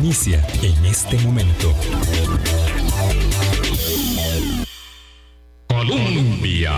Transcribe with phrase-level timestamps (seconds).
[0.00, 1.74] inicia en este momento.
[5.68, 6.72] Colombia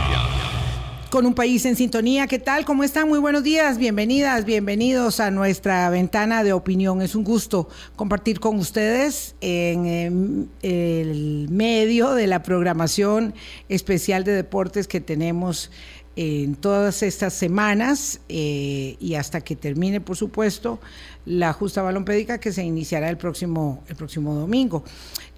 [1.08, 2.26] con un país en sintonía.
[2.26, 2.64] ¿Qué tal?
[2.64, 3.06] ¿Cómo están?
[3.06, 7.02] Muy buenos días, bienvenidas, bienvenidos a nuestra ventana de opinión.
[7.02, 13.34] Es un gusto compartir con ustedes en em, el medio de la programación
[13.68, 15.70] especial de deportes que tenemos
[16.16, 20.80] en todas estas semanas eh, y hasta que termine, por supuesto,
[21.24, 24.84] la justa balompédica que se iniciará el próximo, el próximo domingo.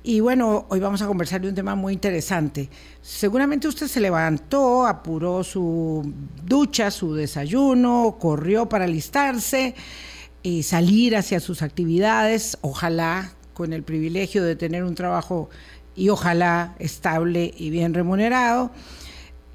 [0.03, 2.69] Y bueno, hoy vamos a conversar de un tema muy interesante.
[3.01, 6.13] Seguramente usted se levantó, apuró su
[6.45, 9.75] ducha, su desayuno, corrió para alistarse
[10.43, 15.49] y salir hacia sus actividades, ojalá con el privilegio de tener un trabajo
[15.97, 18.71] y ojalá estable y bien remunerado.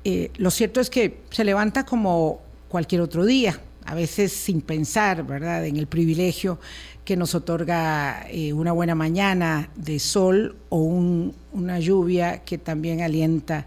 [0.04, 5.26] Eh, lo cierto es que se levanta como cualquier otro día, a veces sin pensar,
[5.26, 6.60] ¿verdad?, en el privilegio
[7.06, 13.66] que nos otorga eh, una buena mañana de sol o una lluvia que también alienta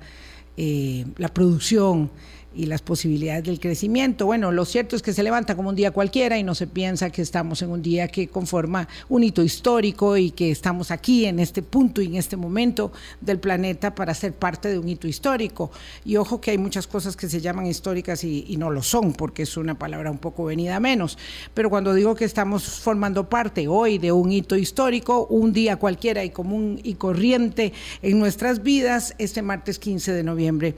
[0.57, 2.11] eh, la producción
[2.55, 4.27] y las posibilidades del crecimiento.
[4.27, 7.11] Bueno, lo cierto es que se levanta como un día cualquiera y no se piensa
[7.11, 11.39] que estamos en un día que conforma un hito histórico y que estamos aquí en
[11.39, 15.71] este punto y en este momento del planeta para ser parte de un hito histórico.
[16.05, 19.13] Y ojo que hay muchas cosas que se llaman históricas y, y no lo son,
[19.13, 21.19] porque es una palabra un poco venida menos.
[21.55, 26.25] Pero cuando digo que estamos formando parte hoy de un hito histórico, un día cualquiera
[26.25, 30.75] y común y corriente en nuestras vidas, este martes 15 de noviembre.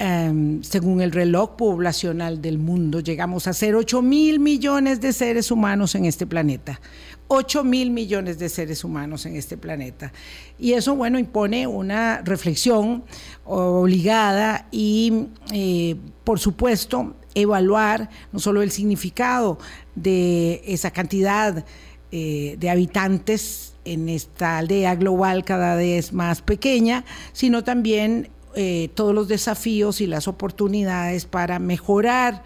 [0.00, 5.50] Em, según el reloj poblacional del mundo, llegamos a ser 8 mil millones de seres
[5.50, 6.80] humanos en este planeta.
[7.26, 10.12] 8 mil millones de seres humanos en este planeta.
[10.56, 13.02] Y eso, bueno, impone una reflexión
[13.44, 19.58] obligada y, eh, por supuesto, evaluar no solo el significado
[19.96, 21.64] de esa cantidad
[22.12, 29.14] eh, de habitantes en esta aldea global cada vez más pequeña, sino también eh, todos
[29.14, 32.42] los desafíos y las oportunidades para mejorar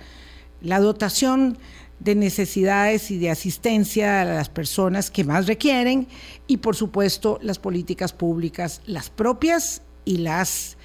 [0.60, 1.58] la dotación
[2.00, 6.08] de necesidades y de asistencia a las personas que más requieren
[6.46, 10.76] y por supuesto las políticas públicas, las propias y las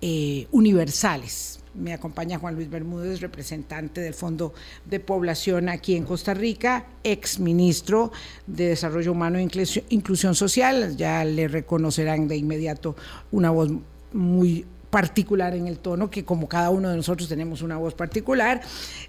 [0.00, 1.62] eh, universales.
[1.74, 4.52] Me acompaña Juan Luis Bermúdez, representante del Fondo
[4.84, 8.12] de Población aquí en Costa Rica, ex ministro
[8.46, 9.48] de Desarrollo Humano e
[9.88, 10.96] Inclusión Social.
[10.96, 12.94] Ya le reconocerán de inmediato
[13.30, 13.70] una voz
[14.12, 18.60] muy particular en el tono, que como cada uno de nosotros tenemos una voz particular.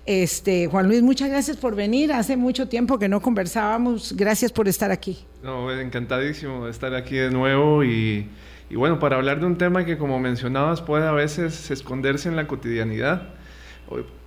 [0.05, 2.13] Este, Juan Luis, muchas gracias por venir.
[2.13, 4.15] Hace mucho tiempo que no conversábamos.
[4.15, 5.25] Gracias por estar aquí.
[5.43, 8.29] No, encantadísimo de estar aquí de nuevo y,
[8.69, 12.37] y bueno, para hablar de un tema que como mencionabas puede a veces esconderse en
[12.37, 13.33] la cotidianidad.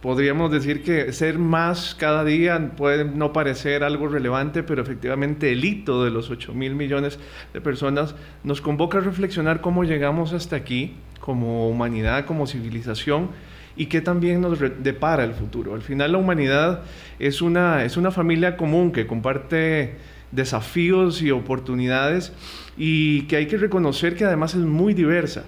[0.00, 5.64] Podríamos decir que ser más cada día puede no parecer algo relevante, pero efectivamente el
[5.64, 7.18] hito de los 8 mil millones
[7.52, 13.30] de personas nos convoca a reflexionar cómo llegamos hasta aquí como humanidad, como civilización
[13.76, 15.74] y qué también nos depara el futuro.
[15.74, 16.82] Al final la humanidad
[17.18, 19.96] es una, es una familia común que comparte
[20.32, 22.32] desafíos y oportunidades
[22.76, 25.44] y que hay que reconocer que además es muy diversa.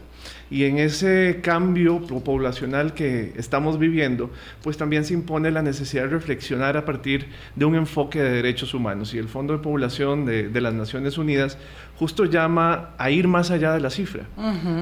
[0.50, 4.30] Y en ese cambio poblacional que estamos viviendo,
[4.62, 8.72] pues también se impone la necesidad de reflexionar a partir de un enfoque de derechos
[8.74, 9.12] humanos.
[9.14, 11.58] Y el Fondo de Población de, de las Naciones Unidas
[11.98, 14.24] justo llama a ir más allá de la cifra,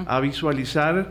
[0.06, 1.10] a visualizar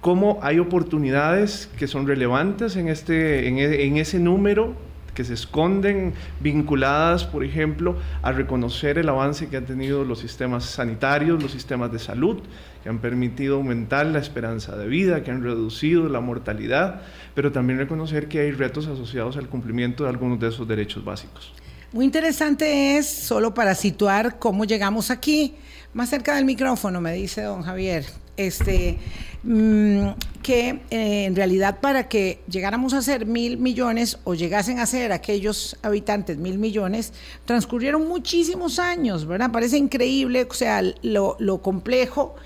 [0.00, 4.74] cómo hay oportunidades que son relevantes en, este, en, e, en ese número
[5.14, 10.64] que se esconden vinculadas, por ejemplo, a reconocer el avance que han tenido los sistemas
[10.64, 12.42] sanitarios, los sistemas de salud,
[12.86, 17.02] que han permitido aumentar la esperanza de vida, que han reducido la mortalidad,
[17.34, 21.52] pero también reconocer que hay retos asociados al cumplimiento de algunos de esos derechos básicos.
[21.90, 25.56] Muy interesante es, solo para situar cómo llegamos aquí,
[25.94, 28.98] más cerca del micrófono, me dice don Javier, este,
[29.42, 30.10] mm,
[30.44, 35.10] que eh, en realidad para que llegáramos a ser mil millones o llegasen a ser
[35.10, 37.12] aquellos habitantes mil millones,
[37.46, 39.50] transcurrieron muchísimos años, ¿verdad?
[39.50, 42.36] Parece increíble, o sea, lo, lo complejo.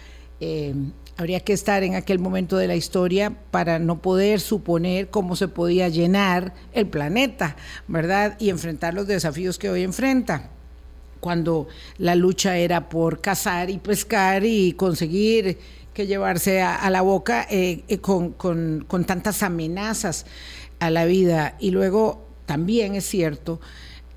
[0.41, 0.75] Eh,
[1.21, 5.49] Habría que estar en aquel momento de la historia para no poder suponer cómo se
[5.49, 7.57] podía llenar el planeta,
[7.89, 8.37] ¿verdad?
[8.39, 10.49] Y enfrentar los desafíos que hoy enfrenta
[11.21, 15.59] cuando la lucha era por cazar y pescar y conseguir
[15.93, 20.25] que llevarse a, la boca eh, eh, con, con, tantas amenazas
[20.79, 21.55] a la vida.
[21.61, 23.61] Y luego también es cierto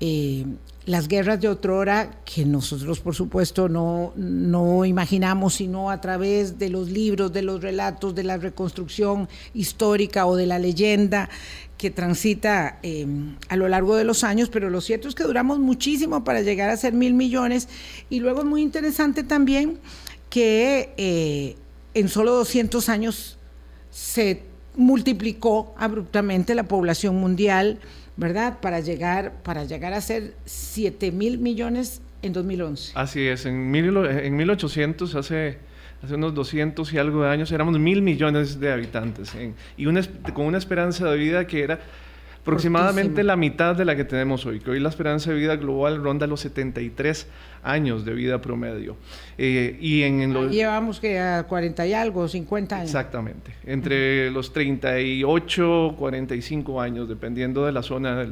[0.00, 0.44] eh,
[0.86, 6.68] las guerras de otrora, que nosotros por supuesto no, no imaginamos sino a través de
[6.68, 11.30] los libros, de los relatos, de la reconstrucción histórica o de la leyenda
[11.78, 13.06] que transita eh,
[13.48, 16.70] a lo largo de los años, pero lo cierto es que duramos muchísimo para llegar
[16.70, 17.68] a ser mil millones.
[18.10, 19.78] Y luego es muy interesante también
[20.30, 21.56] que eh,
[21.94, 23.38] en solo 200 años
[23.90, 24.42] se
[24.76, 27.80] multiplicó abruptamente la población mundial
[28.16, 28.58] ¿verdad?
[28.60, 32.92] Para llegar, para llegar a ser 7 mil millones en 2011.
[32.94, 35.58] Así es, en, mil, en 1800, hace,
[36.02, 39.32] hace unos 200 y algo de años, éramos mil millones de habitantes
[39.76, 40.02] y una,
[40.32, 41.80] con una esperanza de vida que era
[42.44, 46.04] aproximadamente la mitad de la que tenemos hoy, que hoy la esperanza de vida global
[46.04, 47.26] ronda los 73
[47.62, 48.96] años de vida promedio.
[49.38, 52.90] Eh, y en, Llevamos que a 40 y algo, 50 años.
[52.90, 58.26] Exactamente, entre los 38, 45 años, dependiendo de la zona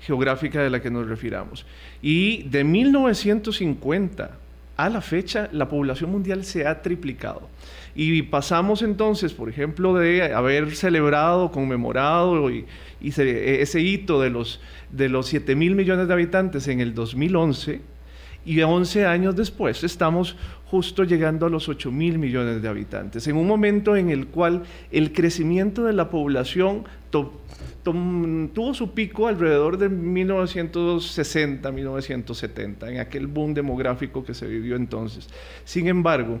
[0.00, 1.64] geográfica de la que nos refiramos.
[2.02, 4.38] Y de 1950
[4.76, 7.48] a la fecha, la población mundial se ha triplicado.
[7.94, 12.64] Y pasamos entonces, por ejemplo, de haber celebrado, conmemorado y,
[13.08, 14.60] ese hito de los,
[14.90, 17.80] de los 7 mil millones de habitantes en el 2011,
[18.44, 23.36] y 11 años después estamos justo llegando a los 8 mil millones de habitantes, en
[23.36, 29.88] un momento en el cual el crecimiento de la población tuvo su pico alrededor de
[29.88, 35.28] 1960, 1970, en aquel boom demográfico que se vivió entonces.
[35.64, 36.40] Sin embargo,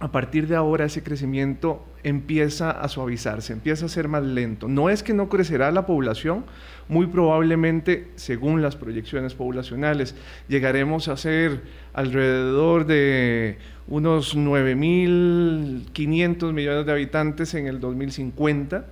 [0.00, 4.66] a partir de ahora ese crecimiento empieza a suavizarse, empieza a ser más lento.
[4.66, 6.46] No es que no crecerá la población,
[6.88, 10.14] muy probablemente, según las proyecciones poblacionales,
[10.48, 11.60] llegaremos a ser
[11.92, 13.58] alrededor de
[13.88, 18.86] unos 9.500 millones de habitantes en el 2050.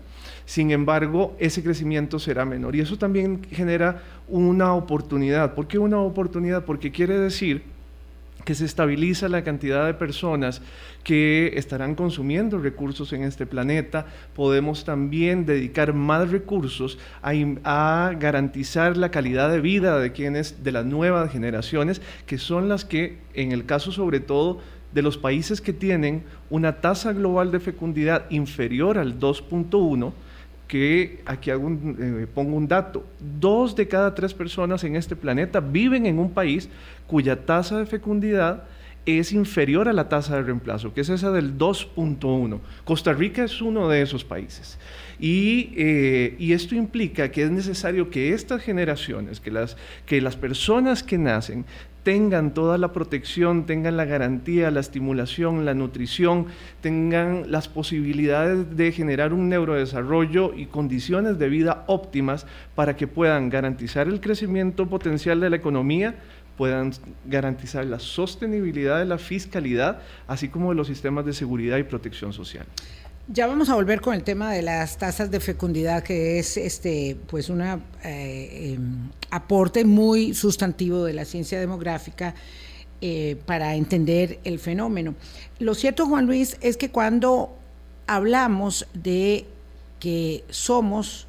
[0.44, 5.54] Sin embargo, ese crecimiento será menor y eso también genera una oportunidad.
[5.54, 6.66] ¿Por qué una oportunidad?
[6.66, 7.77] Porque quiere decir
[8.48, 10.62] que se estabiliza la cantidad de personas
[11.04, 19.10] que estarán consumiendo recursos en este planeta, podemos también dedicar más recursos a, garantizar la
[19.10, 23.66] calidad de vida de quienes, de las nuevas generaciones, que son las que, en el
[23.66, 24.60] caso sobre todo,
[24.94, 30.14] de los países que tienen una tasa global de fecundidad inferior al 2.1,
[30.68, 33.04] que aquí eh, pongo un dato,
[33.40, 36.68] dos de cada tres personas en este planeta viven en un país
[37.06, 38.64] cuya tasa de fecundidad
[39.06, 42.60] es inferior a la tasa de reemplazo, que es esa del 2.1.
[42.84, 44.78] Costa Rica es uno de esos países.
[45.20, 49.76] Eh, y, esto implica que es necesario que estas generaciones, que las,
[50.06, 51.64] que las personas que nacen,
[52.08, 56.46] tengan toda la protección, tengan la garantía, la estimulación, la nutrición,
[56.80, 63.50] tengan las posibilidades de generar un neurodesarrollo y condiciones de vida óptimas para que puedan
[63.50, 66.14] garantizar el crecimiento potencial de la economía,
[66.56, 66.92] puedan
[67.26, 72.32] garantizar la sostenibilidad de la fiscalidad, así como de los sistemas de seguridad y protección
[72.32, 72.64] social.
[73.30, 77.14] Ya vamos a volver con el tema de las tasas de fecundidad, que es este,
[77.26, 82.34] pues un eh, em, aporte muy sustantivo de la ciencia demográfica
[83.02, 85.14] eh, para entender el fenómeno.
[85.58, 87.54] Lo cierto, Juan Luis, es que cuando
[88.06, 89.44] hablamos de
[90.00, 91.26] que somos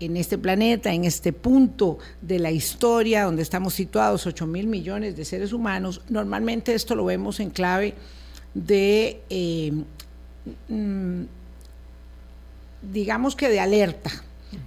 [0.00, 5.16] en este planeta, en este punto de la historia donde estamos situados, 8 mil millones
[5.16, 7.94] de seres humanos, normalmente esto lo vemos en clave
[8.52, 9.84] de em,
[12.92, 14.10] digamos que de alerta,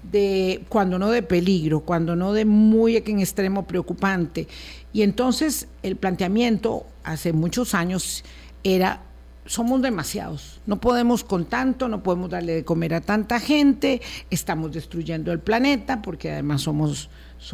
[0.04, 4.48] de cuando no de peligro, cuando no de muy en extremo preocupante.
[4.94, 8.24] Y entonces el planteamiento hace muchos años
[8.64, 9.04] era
[9.46, 14.00] somos demasiados, no podemos con tanto, no podemos darle de comer a tanta gente,
[14.30, 17.10] estamos destruyendo el planeta porque además somos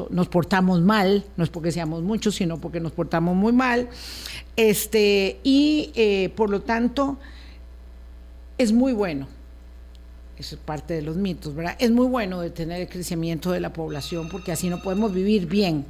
[0.10, 3.88] nos portamos mal, no es porque seamos muchos, sino porque nos portamos muy mal.
[4.56, 7.18] Este, y eh, por lo tanto,
[8.58, 9.28] es muy bueno,
[10.38, 11.76] eso es parte de los mitos, ¿verdad?
[11.80, 15.86] Es muy bueno detener el crecimiento de la población porque así no podemos vivir bien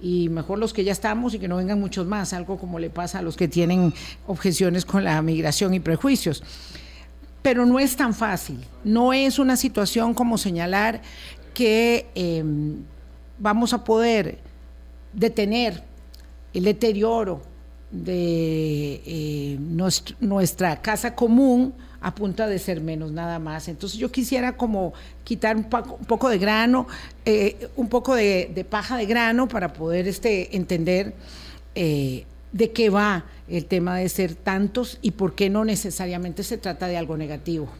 [0.00, 2.90] y mejor los que ya estamos y que no vengan muchos más, algo como le
[2.90, 3.94] pasa a los que tienen
[4.26, 6.42] objeciones con la migración y prejuicios.
[7.42, 11.02] Pero no es tan fácil, no es una situación como señalar
[11.52, 12.82] que em,
[13.38, 14.38] vamos a poder
[15.12, 15.82] detener
[16.52, 17.42] el deterioro
[17.90, 19.58] de eh,
[20.20, 23.66] nuestra casa común a punta de ser menos nada más.
[23.66, 24.92] Entonces yo quisiera como
[25.24, 26.86] quitar un, poco de grano,
[27.24, 31.14] eh, un poco de, paja de grano para poder este, entender
[31.74, 36.58] eh, de qué va el tema de ser tantos y por qué no necesariamente se
[36.58, 37.70] trata de algo negativo.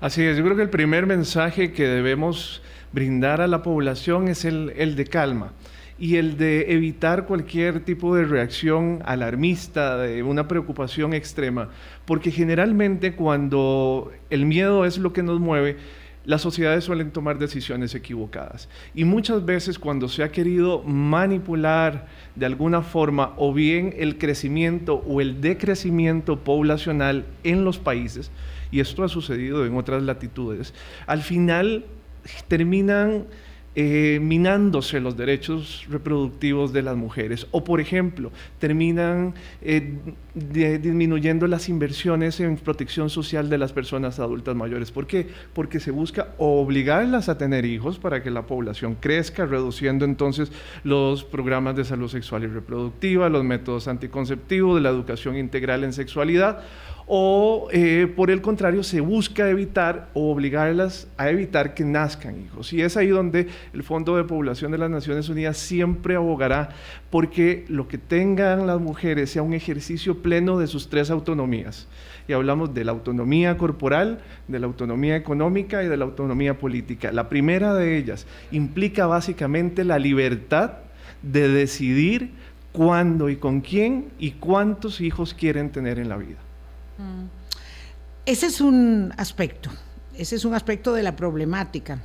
[0.00, 4.44] Así es, yo creo que el primer mensaje que debemos brindar a la población es
[4.44, 5.52] el, el de calma.
[5.98, 11.70] Y el de evitar cualquier tipo de reacción alarmista, de una preocupación extrema,
[12.04, 15.76] porque generalmente cuando el miedo es lo que nos mueve,
[16.24, 18.68] las sociedades suelen tomar decisiones equivocadas.
[18.94, 25.02] Y muchas veces cuando se ha querido manipular de alguna forma o bien el crecimiento
[25.06, 28.30] o el decrecimiento poblacional en los países,
[28.70, 30.74] y esto ha sucedido en otras latitudes,
[31.06, 31.86] al final
[32.46, 33.24] terminan
[33.80, 37.46] eh, minándose los derechos reproductivos de las mujeres.
[37.52, 39.94] O, por ejemplo, terminan eh,
[40.34, 44.90] disminuyendo las inversiones en protección social de las personas adultas mayores.
[44.90, 45.28] ¿Por qué?
[45.52, 50.50] Porque se busca obligarlas a tener hijos para que la población crezca, reduciendo entonces
[50.82, 55.92] los programas de salud sexual y reproductiva, los métodos anticonceptivos, de la educación integral en
[55.92, 56.64] sexualidad
[57.10, 62.70] o eh, por el contrario se busca evitar o obligarlas a evitar que nazcan hijos.
[62.74, 66.68] Y es ahí donde el Fondo de Población de las Naciones Unidas siempre abogará
[67.08, 71.88] porque lo que tengan las mujeres sea un ejercicio pleno de sus tres autonomías.
[72.28, 77.10] Y hablamos de la autonomía corporal, de la autonomía económica y de la autonomía política.
[77.10, 80.72] La primera de ellas implica básicamente la libertad
[81.22, 82.32] de decidir
[82.72, 86.36] cuándo y con quién y cuántos hijos quieren tener en la vida.
[86.98, 87.26] Mm.
[88.26, 89.70] Ese es un aspecto,
[90.14, 91.98] ese es un aspecto de la problemática.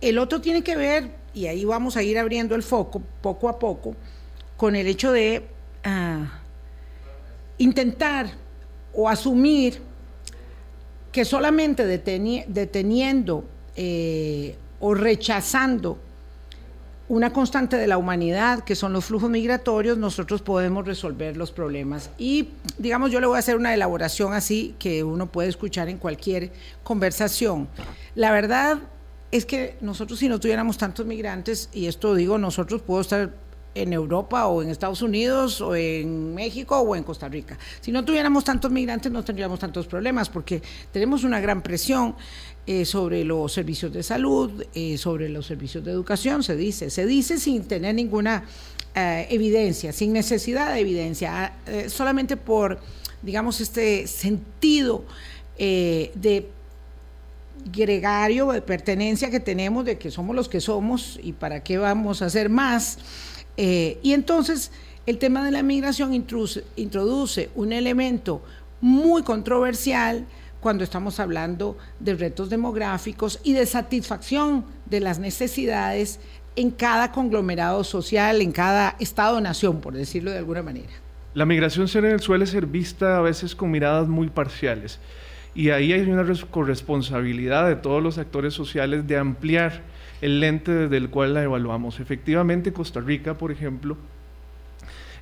[0.00, 3.58] El otro tiene que ver, y ahí vamos a ir abriendo el foco poco a
[3.58, 3.94] poco,
[4.56, 5.44] con el hecho de
[5.84, 6.40] ah,
[7.58, 8.30] intentar
[8.94, 9.82] o asumir
[11.12, 13.44] que solamente deteniendo
[13.76, 15.98] eh, o rechazando
[17.08, 22.10] una constante de la humanidad, que son los flujos migratorios, nosotros podemos resolver los problemas.
[22.16, 25.98] Y, digamos, yo le voy a hacer una elaboración así que uno puede escuchar en
[25.98, 27.68] cualquier conversación.
[28.14, 28.78] La verdad
[29.30, 33.32] es que nosotros si no tuviéramos tantos migrantes, y esto digo, nosotros puedo estar
[33.74, 37.58] en Europa o en Estados Unidos o en México o en Costa Rica.
[37.80, 42.14] Si no tuviéramos tantos migrantes no tendríamos tantos problemas porque tenemos una gran presión
[42.66, 46.88] eh, sobre los servicios de salud, eh, sobre los servicios de educación, se dice.
[46.88, 48.44] Se dice sin tener ninguna
[48.94, 51.52] eh, evidencia, sin necesidad de evidencia, ah,
[51.88, 52.80] solamente por,
[53.20, 55.04] digamos, este sentido
[55.58, 56.48] de
[57.70, 62.22] gregario, de pertenencia que tenemos, de que somos los que somos y para qué vamos
[62.22, 62.98] a hacer más.
[63.56, 64.72] y entonces
[65.06, 68.42] el tema de la migración introduce un elemento
[68.80, 70.26] muy controversial,
[70.64, 76.20] cuando estamos hablando de retos demográficos y de satisfacción de las necesidades
[76.56, 80.88] en cada conglomerado social, en cada Estado-nación, por decirlo de alguna manera.
[81.34, 85.00] La migración suele ser vista a veces con miradas muy parciales
[85.54, 89.82] y ahí hay una corresponsabilidad de todos los actores sociales de ampliar
[90.22, 92.00] el lente desde el cual la evaluamos.
[92.00, 93.98] Efectivamente, Costa Rica, por ejemplo,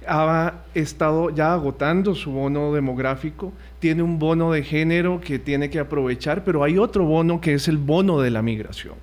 [0.07, 5.79] ha estado ya agotando su bono demográfico, tiene un bono de género que tiene que
[5.79, 8.95] aprovechar, pero hay otro bono que es el bono de la migración.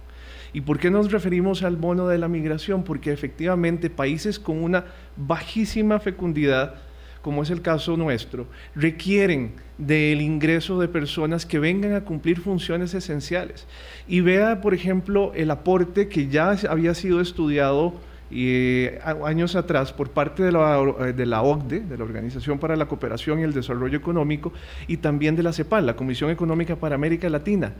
[0.51, 2.84] ¿Y por qué nos referimos al bono de la migración?
[2.84, 6.75] Porque efectivamente países con una bajísima fecundidad,
[7.22, 12.94] como es el caso nuestro, requieren del ingreso de personas que vengan a cumplir funciones
[12.94, 13.68] esenciales.
[14.08, 17.94] Y vea, por ejemplo, el aporte que ya había sido estudiado
[18.31, 18.86] y
[19.25, 20.77] años atrás por parte de la,
[21.15, 24.53] de la, OCDE, de la Organización para la Cooperación y el Desarrollo Económico,
[24.88, 27.74] y también de la CEPAL, la Comisión Económica para América Latina.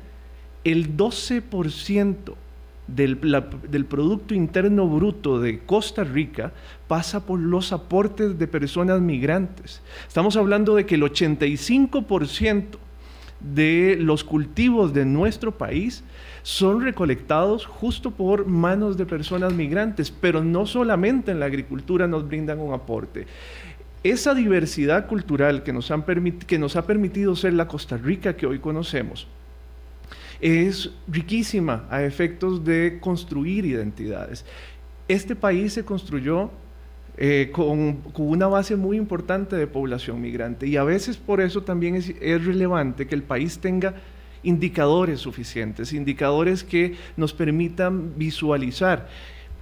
[0.64, 2.34] El 12%
[2.88, 3.20] del,
[3.70, 6.52] del Producto Interno Bruto de Costa Rica
[6.88, 9.82] pasa por los aportes de personas migrantes.
[10.08, 12.78] Estamos hablando de que el 85%
[13.40, 16.04] de los cultivos de nuestro país
[16.44, 22.28] son recolectados justo por manos de personas migrantes, pero no solamente en la agricultura nos
[22.28, 23.28] brindan un aporte.
[24.04, 29.28] Esa diversidad cultural que nos, ha permitido ser la Costa Rica que hoy conocemos,
[30.40, 34.46] es riquísima a efectos de construir identidades.
[35.10, 36.50] Este país se construyó
[37.18, 41.96] eh, con, una base muy importante de población migrante y a veces por eso también
[41.96, 43.96] es relevante que el país tenga
[44.44, 49.08] indicadores suficientes, indicadores que nos permitan visualizar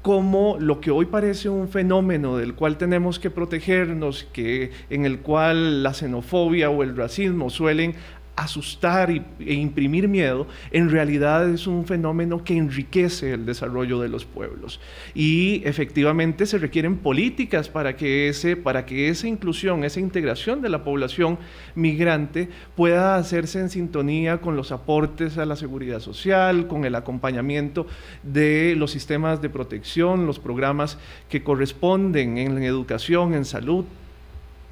[0.01, 5.19] cómo lo que hoy parece un fenómeno del cual tenemos que protegernos, que, en el
[5.19, 7.93] cual la xenofobia o el racismo suelen
[8.37, 14.25] asustar e imprimir miedo, en realidad es un fenómeno que enriquece el desarrollo de los
[14.25, 14.79] pueblos.
[15.15, 20.69] Y efectivamente se requieren políticas para que, ese, para que esa inclusión, esa integración de
[20.69, 21.39] la población
[21.73, 27.87] migrante pueda hacerse en sintonía con los aportes a la seguridad social, con el acompañamiento
[28.21, 33.85] de los sistemas de protección, los programas que corresponden en educación, en salud,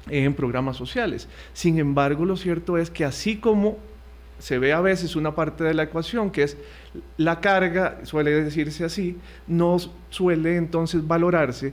[0.08, 1.28] en programas sociales.
[1.52, 3.78] Sin embargo, lo cierto es que así como
[4.38, 6.56] se ve a veces una parte de la ecuación que es
[7.16, 9.76] la carga, suele decirse así, no
[10.10, 11.72] suele entonces valorarse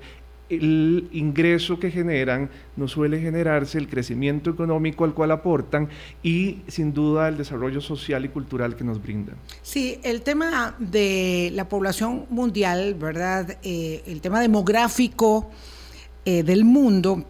[0.50, 5.90] el ingreso que generan, no suele generarse el crecimiento económico al cual aportan
[6.22, 9.36] y sin duda el desarrollo social y cultural que nos brindan.
[9.62, 13.58] Sí, el tema de la población mundial, ¿verdad?
[13.64, 15.50] Eh, el tema demográfico
[16.26, 17.26] eh, del mundo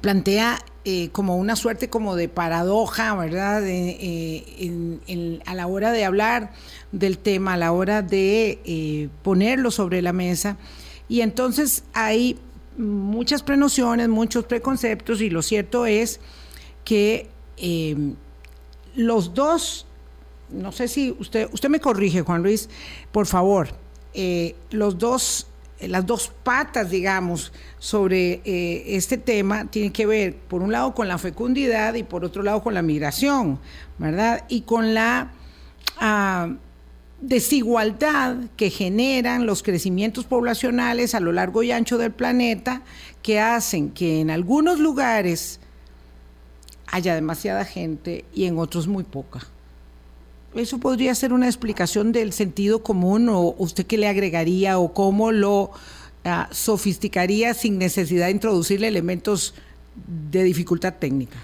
[0.00, 3.62] plantea eh, como una suerte como de paradoja, ¿verdad?
[3.66, 6.52] Eh, a la hora de hablar
[6.92, 10.58] del tema, a la hora de eh, ponerlo sobre la mesa.
[11.08, 12.38] Y entonces hay
[12.76, 16.20] muchas prenociones, muchos preconceptos y lo cierto es
[16.84, 17.30] que
[18.94, 19.86] los dos,
[20.50, 22.68] no sé si usted, usted me corrige, Juan Luis,
[23.12, 23.68] por favor,
[24.70, 25.46] los dos
[25.88, 31.08] las dos patas, digamos, sobre eh, este tema tienen que ver, por un lado, con
[31.08, 33.58] la fecundidad y por otro lado, con la migración,
[33.98, 34.44] ¿verdad?
[34.48, 35.32] Y con la
[35.98, 36.50] ah,
[37.20, 42.82] desigualdad que generan los crecimientos poblacionales a lo largo y ancho del planeta,
[43.22, 45.60] que hacen que en algunos lugares
[46.86, 49.40] haya demasiada gente y en otros muy poca.
[50.54, 55.32] ¿Eso podría ser una explicación del sentido común o usted qué le agregaría o cómo
[55.32, 55.72] lo
[56.24, 59.54] ah, sofisticaría sin necesidad de introducirle elementos
[60.30, 61.36] de dificultad técnica?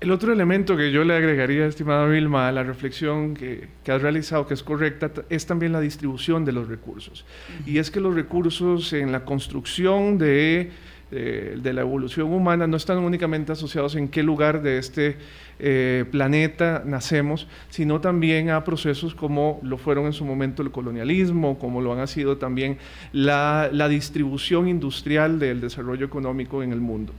[0.00, 4.02] El otro elemento que yo le agregaría, estimada Vilma, a la reflexión que, que, has
[4.02, 7.26] realizado, que es correcta, es también la distribución de los recursos.
[7.66, 10.70] Y es que los recursos en la construcción de
[11.12, 15.16] eh, de la evolución humana no están únicamente asociados en qué lugar de este
[15.58, 21.58] eh, planeta nacemos, sino también a procesos como lo fueron en su momento el colonialismo,
[21.58, 22.78] como lo han sido también
[23.12, 27.12] la, la distribución industrial del desarrollo económico en el mundo.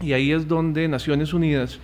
[0.00, 1.78] Y ahí es donde Naciones Unidas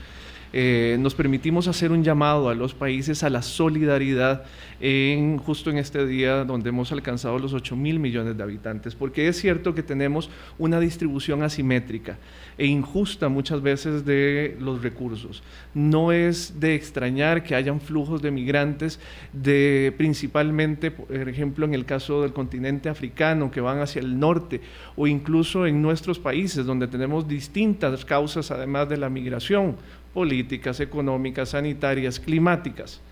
[0.59, 4.45] eh, nos permitimos hacer un llamado a los países a la solidaridad
[4.81, 9.29] en, justo en este día donde hemos alcanzado los 8 mil millones de habitantes, porque
[9.29, 12.17] es cierto que tenemos una distribución asimétrica
[12.57, 15.42] e injusta muchas veces de los recursos.
[15.75, 18.99] No es de extrañar que hayan flujos de migrantes,
[19.35, 24.62] de principalmente, por ejemplo, en el caso del continente africano, que van hacia el norte,
[24.97, 29.77] o incluso en nuestros países, donde tenemos distintas causas además de la migración
[30.16, 33.02] políticas, económicas, sanitarias, climáticas.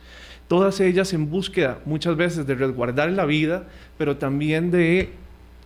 [0.49, 5.11] Todas ellas en búsqueda muchas veces de resguardar la vida, pero también de,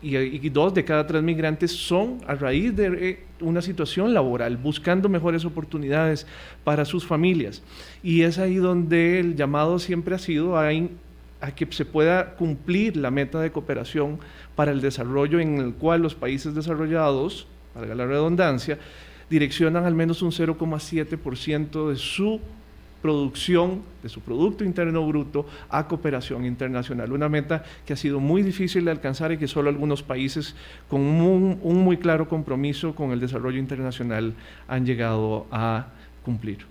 [0.02, 5.08] y, dos de cada tres migrantes son a raíz de eh, una situación laboral, buscando
[5.08, 6.26] mejores oportunidades
[6.64, 7.62] para sus familias.
[8.02, 10.70] Y es ahí donde el llamado siempre ha sido a,
[11.40, 14.18] a que se pueda cumplir la meta de cooperación
[14.56, 18.80] para el desarrollo en el cual los países desarrollados, para la redundancia,
[19.30, 22.40] direccionan al menos un 0,7% de su
[23.02, 27.12] producción, de su Producto Interno Bruto a cooperación internacional.
[27.12, 30.54] Una meta que ha sido muy difícil de alcanzar y que solo algunos países
[30.88, 34.34] con un, muy claro compromiso con el desarrollo internacional
[34.66, 35.86] han llegado a
[36.24, 36.66] cumplir.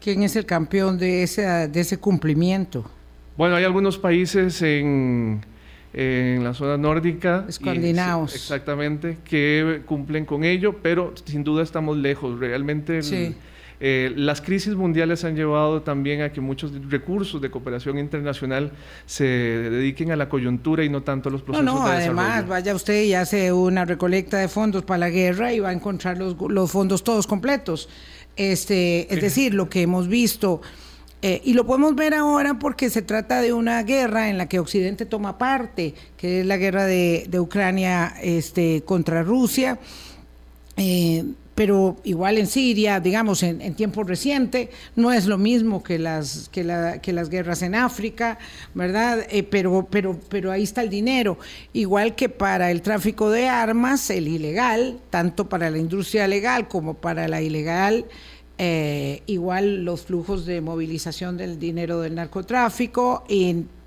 [0.00, 2.88] ¿Quién es el campeón de ese, de ese cumplimiento?
[3.36, 5.40] Bueno, hay algunos países en
[5.98, 7.44] en la zona nórdica.
[7.48, 8.32] Escandinavos.
[8.32, 12.38] exactamente, que cumplen con ello, pero sin duda estamos lejos.
[12.38, 13.00] Realmente
[13.80, 18.70] eh, las crisis mundiales han llevado también a que muchos recursos de cooperación internacional
[19.06, 22.76] se dediquen a la coyuntura y no tanto a los procesos no, no, además, vaya
[22.76, 26.36] usted y hace una recolecta de fondos para la guerra y va a encontrar los,
[26.48, 27.88] los fondos todos completos.
[28.36, 30.60] Este, es decir, lo que hemos visto
[31.20, 34.60] eh, y lo podemos ver ahora porque se trata de una guerra en la que
[34.60, 39.78] Occidente toma parte, que es la guerra de, Ucrania este, contra Rusia.
[40.76, 41.24] Eh,
[41.58, 46.62] pero igual en Siria, digamos, en, tiempo reciente, no es lo mismo que las, que,
[46.62, 48.38] las guerras en África,
[48.74, 49.26] ¿verdad?
[49.28, 51.36] Eh, pero, pero, pero ahí está el dinero.
[51.72, 56.94] Igual que para el tráfico de armas, el ilegal, tanto para la industria legal como
[56.94, 58.04] para la ilegal,
[58.58, 63.24] eh, igual los flujos de movilización del dinero del narcotráfico,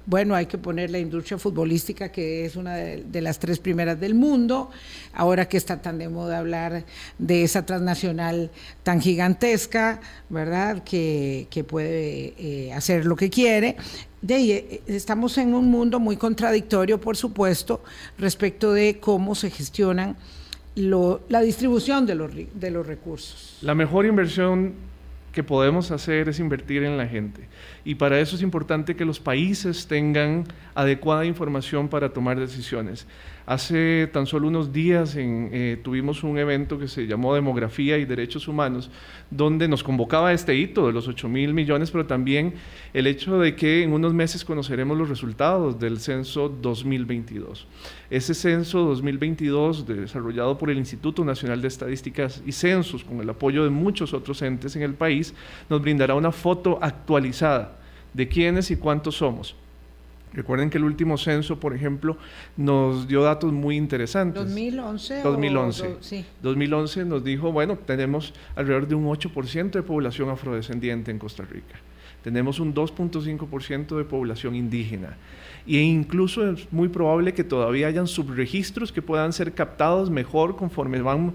[0.06, 4.16] bueno, hay que poner la industria futbolística, que es una de, las tres primeras del
[4.16, 4.72] mundo,
[5.14, 6.86] ahora que está tan de moda hablar
[7.18, 8.50] de esa transnacional
[8.84, 10.84] tan gigantesca, ¿verdad?
[10.84, 13.76] Que, puede eh, hacer lo que quiere.
[14.22, 17.84] De eh, estamos en un mundo muy contradictorio, por supuesto,
[18.18, 20.18] respecto de cómo se gestionan
[20.76, 23.58] la distribución de los, de los recursos.
[23.62, 24.74] La mejor inversión
[25.32, 27.48] que podemos hacer es invertir en la gente.
[27.86, 33.08] Y para eso es importante que los países tengan adecuada información para tomar decisiones.
[33.52, 38.48] Hace tan solo unos días eh, tuvimos un evento que se llamó Demografía y Derechos
[38.48, 38.90] Humanos,
[39.30, 42.54] donde nos convocaba este hito de los 8 mil millones, pero también
[42.94, 47.68] el hecho de que en unos meses conoceremos los resultados del censo 2022.
[48.10, 53.66] Ese censo 2022, desarrollado por el Instituto Nacional de Estadísticas y Censos, con el apoyo
[53.66, 55.34] de muchos otros entes en el país,
[55.70, 57.78] nos brindará una foto actualizada
[58.14, 59.58] de quiénes y cuántos somos
[60.34, 62.17] Recuerden que el último censo, por ejemplo,
[62.56, 64.44] nos dio datos muy interesantes.
[64.44, 65.22] 2011.
[65.24, 65.98] 2011.
[66.00, 66.26] sí.
[66.41, 71.76] 2011 nos dijo, bueno, tenemos alrededor de un 8% de población afrodescendiente en Costa Rica.
[72.24, 75.18] Tenemos un 2.5% de población indígena.
[75.68, 81.02] E incluso es muy probable que todavía hayan subregistros que puedan ser captados mejor conforme
[81.02, 81.34] van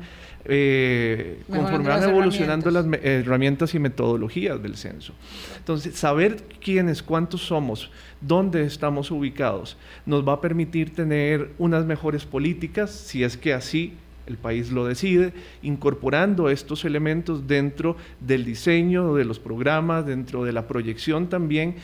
[0.49, 5.13] eh, conforme van evolucionando las herramientas y metodologías del censo.
[5.59, 12.25] Entonces, saber quiénes, cuántos somos, dónde estamos ubicados, nos va a permitir tener unas mejores
[12.25, 13.95] políticas, si es que así
[14.27, 20.53] el país lo decide, incorporando estos elementos dentro del diseño de los programas, dentro de
[20.53, 21.77] la proyección también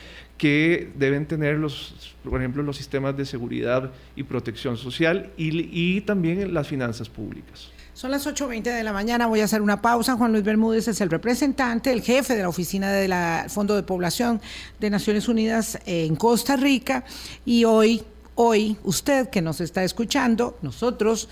[0.42, 6.52] que deben tener los, por ejemplo, los sistemas de seguridad y protección social y, también
[6.52, 7.70] las finanzas públicas.
[7.94, 10.16] Son las 8.20 de la mañana, voy a hacer una pausa.
[10.16, 13.14] Juan Luis Bermúdez es el representante, el jefe de la oficina del
[13.50, 14.40] Fondo de Población
[14.80, 17.04] de Naciones Unidas en Costa Rica.
[17.44, 18.02] Y hoy,
[18.34, 21.28] hoy, usted que nos está escuchando, nosotros,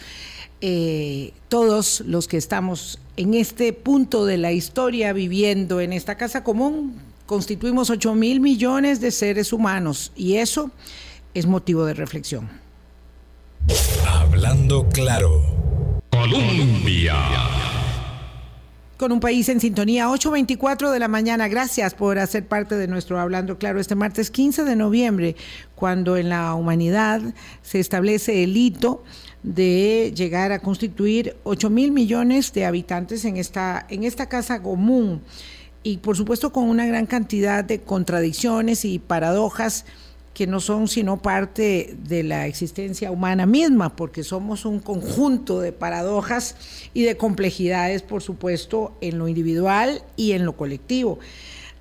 [0.61, 6.44] eh, todos los que estamos en este punto de la historia viviendo en esta casa
[6.44, 10.70] común, constituimos 8 mil millones de seres humanos y eso
[11.35, 12.49] es motivo de reflexión.
[14.07, 15.42] Hablando claro.
[16.11, 17.14] Colombia.
[18.96, 21.49] Con un país en sintonía, 8.24 de la mañana.
[21.49, 25.37] Gracias por hacer parte de nuestro Hablando Claro este martes 15 de noviembre,
[25.75, 27.23] cuando en la humanidad
[27.62, 29.03] se establece el hito
[29.42, 35.22] de llegar a constituir 8 mil millones de habitantes en esta, en esta casa común.
[35.83, 39.87] Y por supuesto con una gran cantidad de contradicciones y paradojas
[40.35, 45.72] que no son sino parte de la existencia humana misma, porque somos un conjunto de
[45.72, 46.57] paradojas
[46.94, 51.18] y de complejidades, por supuesto, en lo individual y en lo colectivo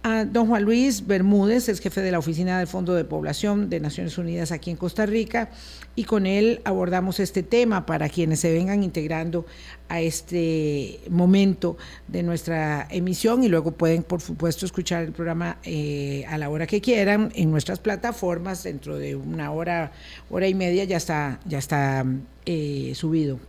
[0.02, 4.18] don Juan Luis Bermúdez, es jefe de la Oficina del Fondo de Población de Naciones
[4.18, 5.50] Unidas aquí en Costa Rica,
[5.96, 9.46] y con él abordamos este tema para quienes se vengan integrando
[9.90, 16.24] a este momento de nuestra emisión y luego pueden, por supuesto, escuchar el programa eh,
[16.30, 18.64] a la hora que quieran en nuestras plataformas.
[18.64, 19.92] Dentro de una hora,
[20.30, 22.06] hora y media ya está, ya está
[22.46, 23.40] eh, subido.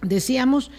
[0.00, 0.70] Decíamos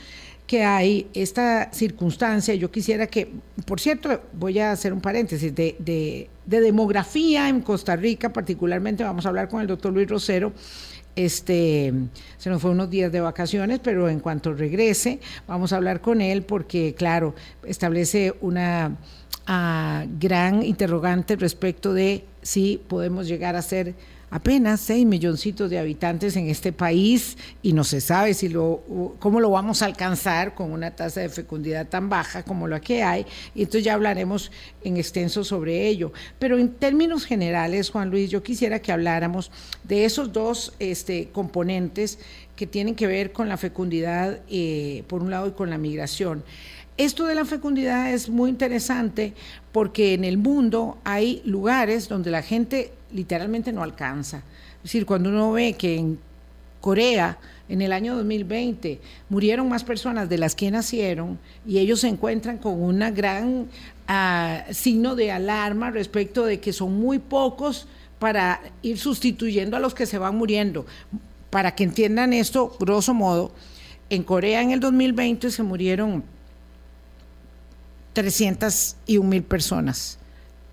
[0.48, 3.32] que hay esta circunstancia, yo quisiera que,
[3.66, 9.26] por cierto, voy a hacer un paréntesis, de, de, demografía en Costa Rica, particularmente vamos
[9.26, 10.52] a hablar con el doctor Luis Rosero,
[11.16, 11.94] este,
[12.38, 16.22] se nos fue unos días de vacaciones, pero en cuanto regrese, vamos a hablar con
[16.22, 18.98] él porque, claro, establece una
[19.46, 23.96] ah, gran interrogante respecto de si podemos llegar a ser
[24.34, 29.40] apenas 6 milloncitos de habitantes en este país y no se sabe si lo, cómo
[29.40, 33.28] lo vamos a alcanzar con una tasa de fecundidad tan baja como la que hay,
[33.54, 34.52] y entonces ya hablaremos
[34.84, 36.14] en extenso sobre ello.
[36.40, 39.52] Pero en términos generales, Juan Luis, yo quisiera que habláramos
[39.84, 42.18] de esos dos este, componentes
[42.56, 46.44] que tienen que ver con la fecundidad, eh, por un lado, y con la migración.
[46.98, 49.34] Esto de la fecundidad es muy interesante
[49.72, 54.38] porque en el mundo hay lugares donde la gente literalmente no alcanza.
[54.78, 56.20] Es decir, cuando uno ve que en
[56.82, 57.38] Corea,
[57.70, 59.00] en el año 2020,
[59.30, 63.68] murieron más personas de las que nacieron y ellos se encuentran con una gran
[64.08, 67.88] ah, signo de alarma respecto de que son muy pocos
[68.20, 70.86] para ir sustituyendo a los que se van muriendo.
[71.50, 73.54] Para que entiendan esto, grosso modo,
[74.10, 76.24] en Corea en el 2020 se murieron
[78.14, 80.20] 301 mil personas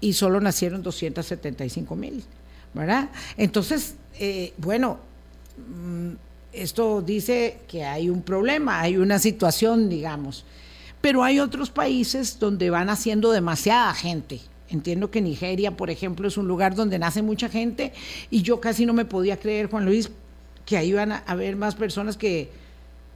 [0.00, 2.24] y solo nacieron 275 mil,
[2.74, 3.10] ¿verdad?
[3.36, 4.98] Entonces, eh, bueno,
[5.56, 6.12] mm,
[6.52, 10.44] esto dice que hay un problema, hay una situación, digamos,
[11.00, 14.40] pero hay otros países donde van haciendo demasiada gente.
[14.68, 17.92] Entiendo que Nigeria, por ejemplo, es un lugar donde nace mucha gente
[18.30, 20.10] y yo casi no me podía creer, Juan Luis,
[20.64, 22.50] que ahí iban a haber más personas que,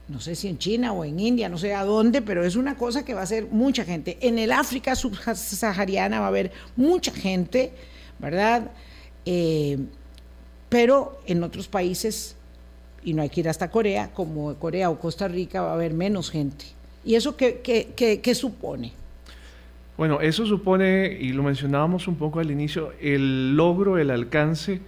[0.07, 2.75] no sé si en China o en India, no sé a dónde, pero es una
[2.75, 4.17] cosa que va a ser mucha gente.
[4.21, 7.71] En el África subsahariana va a haber mucha gente,
[8.19, 8.71] ¿verdad?
[9.25, 9.79] Eh,
[10.69, 12.35] pero en otros países,
[13.03, 15.93] y no hay que ir hasta Corea, como Corea o Costa Rica, va a haber
[15.93, 16.65] menos gente.
[17.03, 18.93] ¿Y eso qué, qué, qué supone?
[19.97, 24.81] Bueno, eso supone, y lo mencionábamos un poco al inicio, el logro, el alcance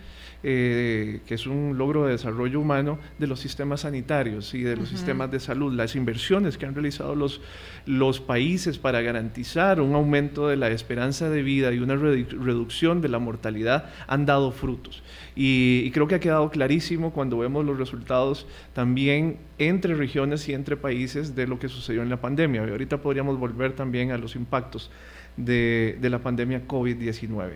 [0.43, 4.89] eh, que es un logro de desarrollo humano de los sistemas sanitarios y de los
[4.89, 7.41] sistemas de salud, las inversiones que han realizado los,
[7.86, 13.10] los países para garantizar un aumento de la esperanza de vida y una reducción de
[13.10, 15.02] la mortalidad han dado frutos.
[15.36, 20.54] Y, y, creo que ha quedado clarísimo cuando vemos los resultados también entre regiones y
[20.54, 22.65] entre países de lo que sucedió en la pandemia.
[22.65, 24.91] Y ahorita podríamos volver también a los impactos
[25.36, 27.54] de, de la pandemia COVID-19.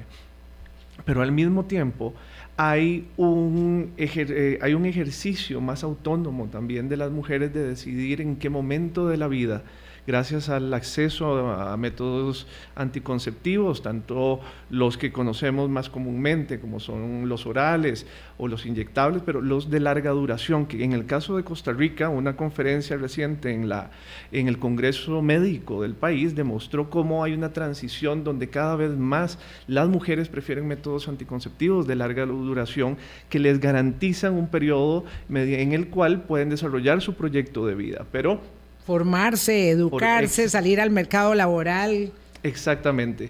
[1.06, 2.14] Pero al mismo tiempo,
[2.58, 8.36] hay un, eh, hay un ejercicio más autónomo también de las mujeres de decidir en
[8.36, 9.64] qué momento de la vida
[10.08, 17.46] gracias al acceso a, métodos anticonceptivos, tanto los que conocemos más comúnmente, como son los
[17.46, 18.06] orales
[18.38, 22.10] o los inyectables, pero los de larga duración, que en el caso de Costa Rica,
[22.10, 23.92] una conferencia reciente en, la,
[24.32, 29.40] en el Congreso Médico del país demostró cómo hay una transición donde cada vez más
[29.68, 32.98] las mujeres prefieren métodos anticonceptivos de larga duración
[33.30, 38.06] que les garantizan un periodo en el cual pueden desarrollar su proyecto de vida.
[38.12, 38.42] Pero
[38.86, 42.12] Formarse, educarse, salir al mercado laboral.
[42.44, 43.30] Exactamente.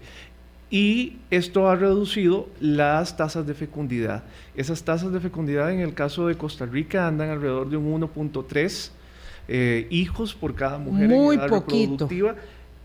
[0.69, 4.23] Y esto ha reducido las tasas de fecundidad.
[4.55, 8.91] Esas tasas de fecundidad en el caso de Costa Rica andan alrededor de un 1.3
[9.49, 11.91] eh, hijos por cada mujer Muy en edad poquito.
[12.07, 12.35] reproductiva.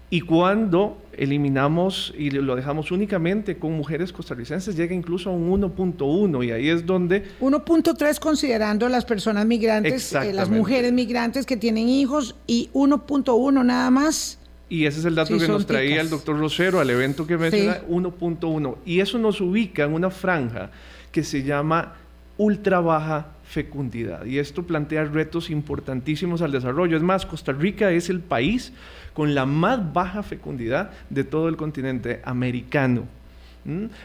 [0.09, 6.47] Y cuando eliminamos y lo dejamos únicamente con mujeres costarricenses, llega incluso a un 1.1
[6.47, 7.25] y ahí es donde...
[7.41, 13.91] 1.3 considerando las personas migrantes, eh, las mujeres migrantes que tienen hijos y 1.1 nada
[13.91, 14.39] más.
[14.69, 17.81] Y ese es el dato que nos traía el doctor Rosero al evento que menciona,
[17.89, 18.77] 1.1.
[18.85, 20.71] Y eso nos ubica en una franja
[21.11, 21.95] que se llama
[22.37, 24.25] ultra baja fecundidad.
[24.25, 26.97] Y esto plantea retos importantísimos al desarrollo.
[26.97, 28.73] Es más, Costa Rica es el país
[29.15, 33.05] con la más baja fecundidad de todo el continente americano.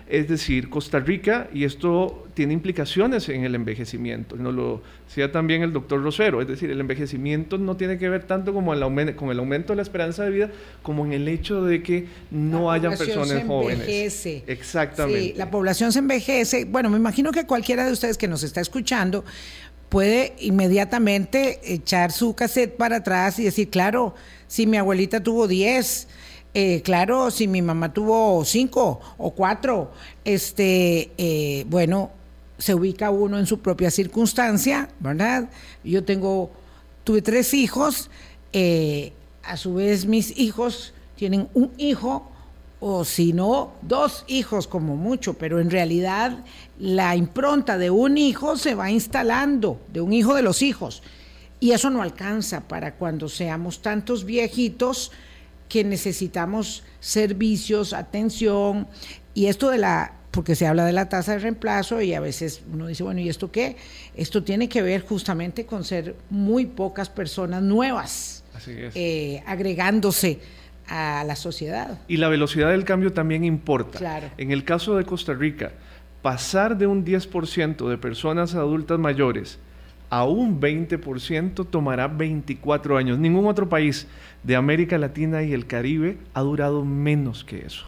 [0.10, 5.62] Es decir, Costa Rica, y esto tiene implicaciones en el envejecimiento, nos lo decía también
[5.62, 9.16] el doctor Rosero, es decir, el envejecimiento no tiene que ver tanto como el aumento,
[9.16, 12.72] con el aumento de la esperanza de vida, como en el hecho de que no
[12.72, 14.44] haya personas se envejece.
[14.48, 15.22] Exactamente.
[15.22, 16.66] Sí, la población se envejece.
[16.66, 19.24] Bueno, me imagino que cualquiera de ustedes que nos está escuchando
[19.90, 24.16] puede inmediatamente echar su cassette para atrás y decir, claro,
[24.48, 26.08] si mi abuelita tuvo 10,
[26.54, 29.92] eh, claro, si mi mamá tuvo cinco o cuatro,
[30.26, 32.12] este, eh, bueno,
[32.58, 35.50] se ubica uno en su propia circunstancia, ¿verdad?
[35.84, 36.52] Yo tengo,
[37.04, 38.10] tuve tres hijos,
[38.54, 42.30] eh, a su vez mis hijos tienen un hijo,
[42.82, 46.44] o si no, dos hijos como mucho, pero en realidad
[46.80, 51.02] la impronta de un hijo se va instalando, de un hijo de los hijos,
[51.60, 55.12] y eso no alcanza para cuando seamos tantos viejitos,
[55.72, 58.90] que necesitamos servicios, atención,
[59.34, 62.62] y esto de la, porque se habla de la tasa de reemplazo y a veces
[62.74, 63.78] uno dice, bueno, ¿y esto qué?
[64.14, 70.42] Esto tiene que ver justamente con ser muy pocas personas nuevas eh, agregándose
[70.90, 72.02] a la sociedad.
[72.10, 73.98] Y la velocidad del cambio también importa.
[73.98, 74.30] Claro.
[74.38, 75.72] En el caso de Costa Rica,
[76.22, 79.58] pasar de un 10% de personas adultas mayores
[80.12, 83.18] a un 20% tomará 24 años.
[83.18, 84.08] Ningún otro país
[84.44, 87.86] de América Latina y el Caribe ha durado menos que eso.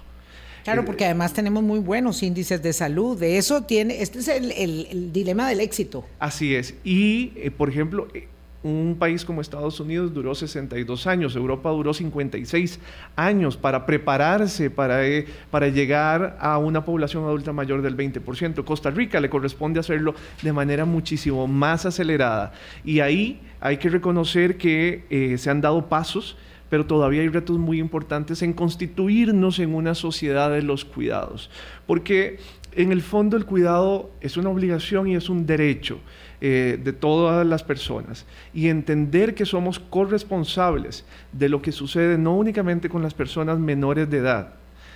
[0.64, 3.20] Claro, eh, porque además tenemos muy buenos índices de salud.
[3.20, 6.06] De eso tiene, este es el, dilema del éxito.
[6.18, 6.76] Así es.
[6.86, 8.30] Y, eh, por ejemplo, eh,
[8.64, 12.80] un país como Estados Unidos duró 62 años, Europa duró 56
[13.16, 18.64] años para prepararse para, eh, para llegar a una población adulta mayor del 20%.
[18.64, 22.54] Costa Rica le corresponde hacerlo de manera muchísimo más acelerada.
[22.86, 26.38] Y ahí hay que reconocer que eh, se han dado pasos
[26.70, 31.52] pero todavía hay retos muy importantes en constituirnos en una sociedad de los cuidados,
[31.86, 32.40] porque
[32.72, 36.00] en el fondo el cuidado es una obligación y es un derecho.
[36.46, 42.36] Eh, de todas las personas y entender que somos corresponsables de lo que sucede no
[42.36, 44.56] únicamente con las personas menores de edad,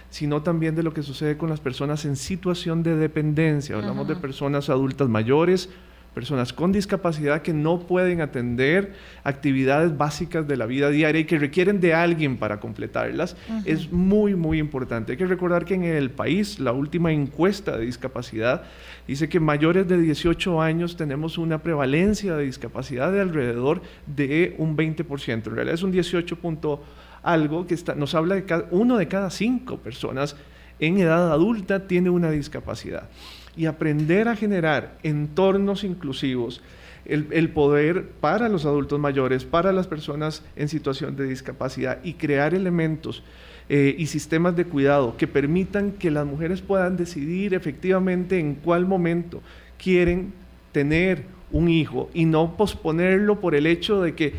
[0.10, 3.78] sino también de lo que sucede con las personas en situación de dependencia.
[3.78, 5.70] Hablamos de personas adultas mayores,
[6.18, 11.38] personas con discapacidad que no pueden atender actividades básicas de la vida diaria y que
[11.38, 15.12] requieren de alguien para completarlas, es muy, muy importante.
[15.12, 18.64] Hay que recordar que en el país, la última encuesta de discapacidad
[19.08, 24.76] dice que mayores de 18 años tenemos una prevalencia de discapacidad de alrededor de un
[24.76, 25.34] 20%.
[25.34, 26.84] En realidad es un 18 punto
[27.22, 30.36] algo que está, nos habla de que uno de cada cinco personas
[30.80, 33.08] en edad adulta tiene una discapacidad
[33.58, 36.62] y aprender a generar entornos inclusivos,
[37.06, 42.54] el, poder para los adultos mayores, para las personas en situación de discapacidad y crear
[42.54, 43.24] elementos
[43.70, 48.86] eh, y sistemas de cuidado que permitan que las mujeres puedan decidir efectivamente en cuál
[48.86, 49.42] momento
[49.82, 50.34] quieren
[50.74, 54.34] tener un hijo y no posponerlo por el hecho de que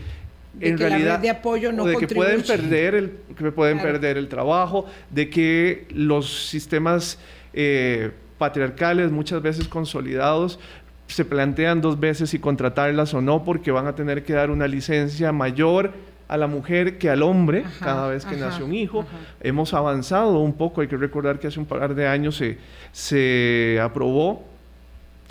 [0.60, 4.86] en realidad de apoyo no de que pueden perder el que pueden perder el trabajo
[5.10, 7.18] de que los sistemas
[7.54, 10.58] eh, patriarcales, muchas veces consolidados,
[11.08, 14.68] se plantean dos veces si contratarlas o no, porque van a tener que dar una
[14.68, 15.92] licencia mayor
[16.28, 19.06] a la mujer que al hombre cada vez que nace un hijo.
[19.40, 22.58] Hemos avanzado un poco, hay que recordar que hace un par de años se,
[22.92, 24.44] se aprobó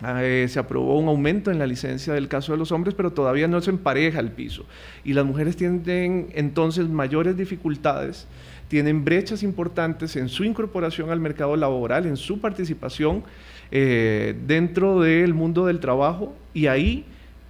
[0.05, 3.47] eh, se aprobó un aumento en la licencia del caso de los hombres, pero todavía
[3.47, 4.65] no se empareja el piso.
[5.03, 8.27] Y las mujeres tienen entonces mayores dificultades
[8.67, 13.23] tienen brechas importantes en su incorporación al mercado laboral, en su participación
[13.71, 17.05] eh, dentro del mundo del trabajo y ahí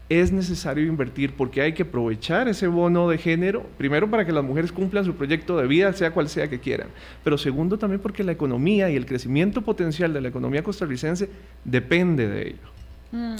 [0.09, 4.43] es necesario invertir porque hay que aprovechar ese bono de género, primero para que las
[4.43, 6.87] mujeres cumplan su proyecto de vida, sea cual sea que quieran,
[7.23, 11.29] pero segundo también porque la economía y el crecimiento potencial de la economía costarricense
[11.65, 12.71] depende de ello.
[13.11, 13.35] Mm,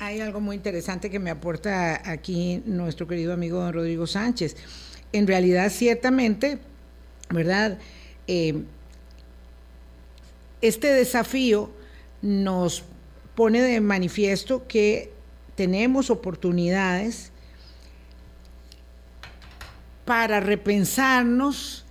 [0.00, 4.56] hay algo muy interesante que me aporta aquí nuestro querido amigo don Rodrigo Sánchez.
[5.12, 6.58] En realidad, ciertamente,
[7.30, 7.78] ¿verdad?
[8.26, 8.62] Eh,
[10.60, 11.70] este desafío
[12.22, 12.84] nos
[13.34, 15.12] pone de manifiesto que
[15.54, 17.32] tenemos oportunidades
[20.04, 21.84] para repensarnos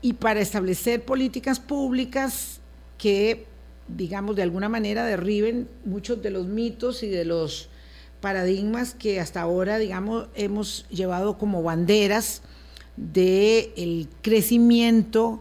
[0.00, 2.60] y para establecer políticas públicas
[2.98, 3.46] que,
[3.88, 7.68] digamos, de alguna manera derriben muchos de los mitos y de los
[8.20, 12.42] paradigmas que hasta ahora, digamos, hemos llevado como banderas
[12.96, 15.40] del crecimiento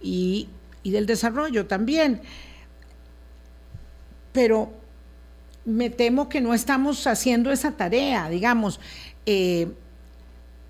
[0.00, 0.48] y,
[0.84, 2.22] del desarrollo también.
[4.32, 4.70] Pero
[5.64, 8.80] me temo que no estamos haciendo esa tarea, digamos.
[9.26, 9.68] Eh,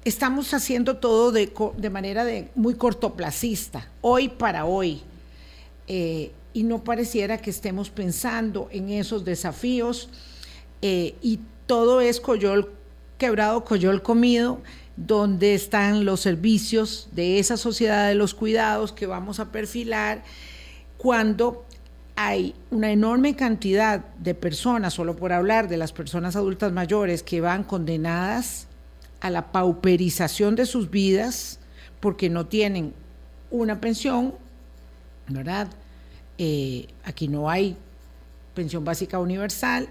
[0.04, 5.02] estamos haciendo todo de, manera de muy cortoplacista, hoy para hoy.
[5.86, 10.08] Eh, y no pareciera que estemos pensando en esos desafíos.
[10.82, 12.72] Eh, y todo es coyol
[13.18, 14.60] quebrado, coyol comido
[15.06, 20.22] dónde están los servicios de esa sociedad de los cuidados que vamos a perfilar
[20.98, 21.64] cuando
[22.16, 27.40] hay una enorme cantidad de personas, solo por hablar de las personas adultas mayores, que
[27.40, 28.66] van condenadas
[29.20, 31.60] a la pauperización de sus vidas
[32.00, 32.92] porque no tienen
[33.50, 34.34] una pensión,
[35.28, 35.68] ¿verdad?
[36.36, 37.76] Eh, aquí no hay
[38.54, 39.88] pensión básica universal,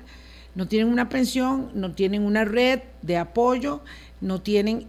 [0.54, 3.82] no tienen una pensión, no tienen una red de apoyo,
[4.22, 4.88] no tienen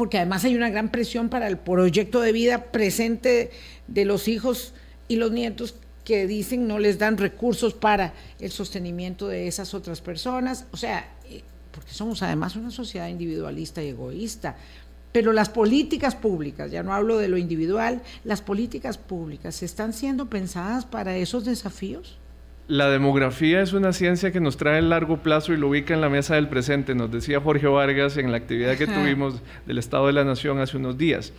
[0.00, 3.50] porque además hay una gran presión para el proyecto de vida presente
[3.86, 4.72] de los hijos
[5.08, 5.74] y los nietos
[6.06, 10.64] que dicen no les dan recursos para el sostenimiento de esas otras personas.
[10.70, 14.56] O sea, eh, porque somos además una sociedad individualista y egoísta.
[15.12, 20.30] Pero las políticas públicas, ya no hablo de lo individual, las políticas públicas están siendo
[20.30, 22.19] pensadas para esos desafíos.
[22.70, 26.00] La demografía es una ciencia que nos trae el largo plazo y lo ubica en
[26.00, 30.06] la mesa del presente, nos decía Jorge Vargas en la actividad que tuvimos del Estado
[30.06, 31.32] de la Nación hace unos días.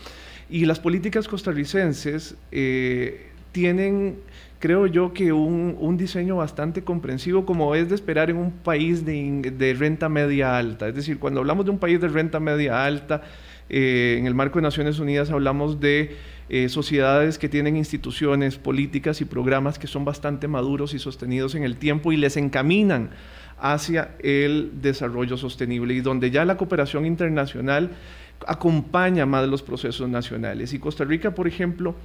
[0.50, 4.17] Y las políticas costarricenses eh, tienen,
[4.60, 9.76] creo yo, que un, diseño bastante comprensivo, como es de esperar en un país de,
[9.80, 10.89] renta media alta.
[10.89, 13.22] Es decir, cuando hablamos de un país de renta media alta,
[13.70, 16.13] eh, en el marco de Naciones Unidas hablamos de
[16.54, 21.64] eh, sociedades que tienen instituciones, políticas y programas que son bastante maduros y sostenidos en
[21.64, 23.12] el tiempo y les encaminan
[23.58, 27.92] hacia el desarrollo sostenible y donde ya la cooperación internacional
[28.46, 30.74] acompaña más los procesos nacionales.
[30.74, 31.96] Y Costa Rica, por ejemplo,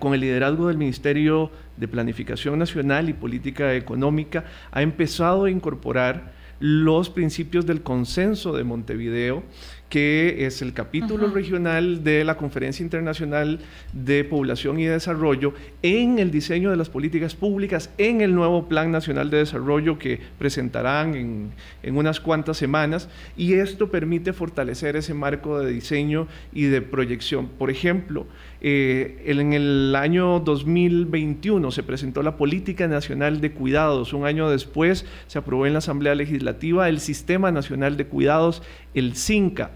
[0.00, 6.32] con el liderazgo del Ministerio de Planificación Nacional y Política Económica, ha empezado a incorporar
[6.58, 9.44] los principios del consenso de Montevideo
[9.88, 13.60] que es el capítulo regional de la Conferencia Internacional
[13.92, 18.90] de Población y Desarrollo, en el diseño de las políticas públicas, en el nuevo Plan
[18.90, 21.50] Nacional de Desarrollo que presentarán en,
[21.82, 27.48] en unas cuantas semanas, y esto permite fortalecer ese marco de diseño y de proyección.
[27.48, 28.26] Por ejemplo,
[28.60, 34.12] eh, en el año 2021 se presentó la Política Nacional de Cuidados.
[34.12, 38.62] Un año después se aprobó en la Asamblea Legislativa el Sistema Nacional de Cuidados,
[38.94, 39.70] el CINCA.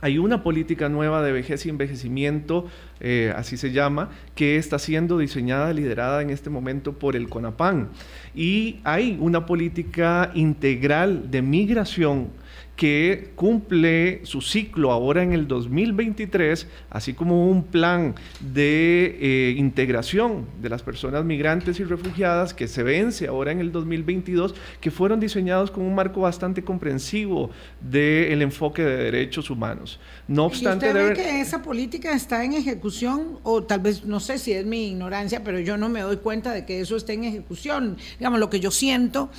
[0.00, 2.66] Hay una política nueva de vejez y envejecimiento,
[3.00, 7.88] eh, así se llama, que está siendo diseñada, liderada en este momento por el CONAPAN.
[8.34, 12.28] Y hay una política integral de migración
[12.78, 20.46] que cumple su ciclo ahora en el 2023, así como un plan de eh, integración
[20.62, 25.18] de las personas migrantes y refugiadas que se vence ahora en el 2022, que fueron
[25.18, 27.50] diseñados con un marco bastante comprensivo
[27.80, 29.98] del enfoque de derechos humanos.
[30.28, 30.86] No obstante...
[30.86, 33.40] ¿Y usted ve que esa política está en ejecución?
[33.42, 36.52] O tal vez, no sé si es mi ignorancia, pero yo no me doy cuenta
[36.52, 37.96] de que eso esté en ejecución.
[38.20, 39.30] Digamos, lo que yo siento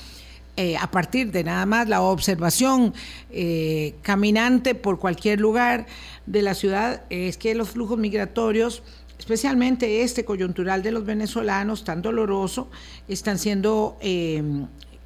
[0.59, 2.93] eh, a partir de nada más la observación
[3.31, 5.85] eh, caminante por cualquier lugar
[6.25, 8.83] de la ciudad es que los flujos migratorios
[9.17, 12.69] especialmente este coyuntural de los venezolanos tan doloroso,
[13.07, 14.43] están siendo eh,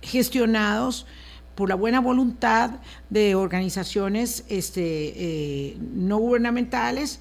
[0.02, 1.06] gestionados
[1.54, 2.80] por la buena voluntad
[3.12, 7.20] de organizaciones este, no gubernamentales,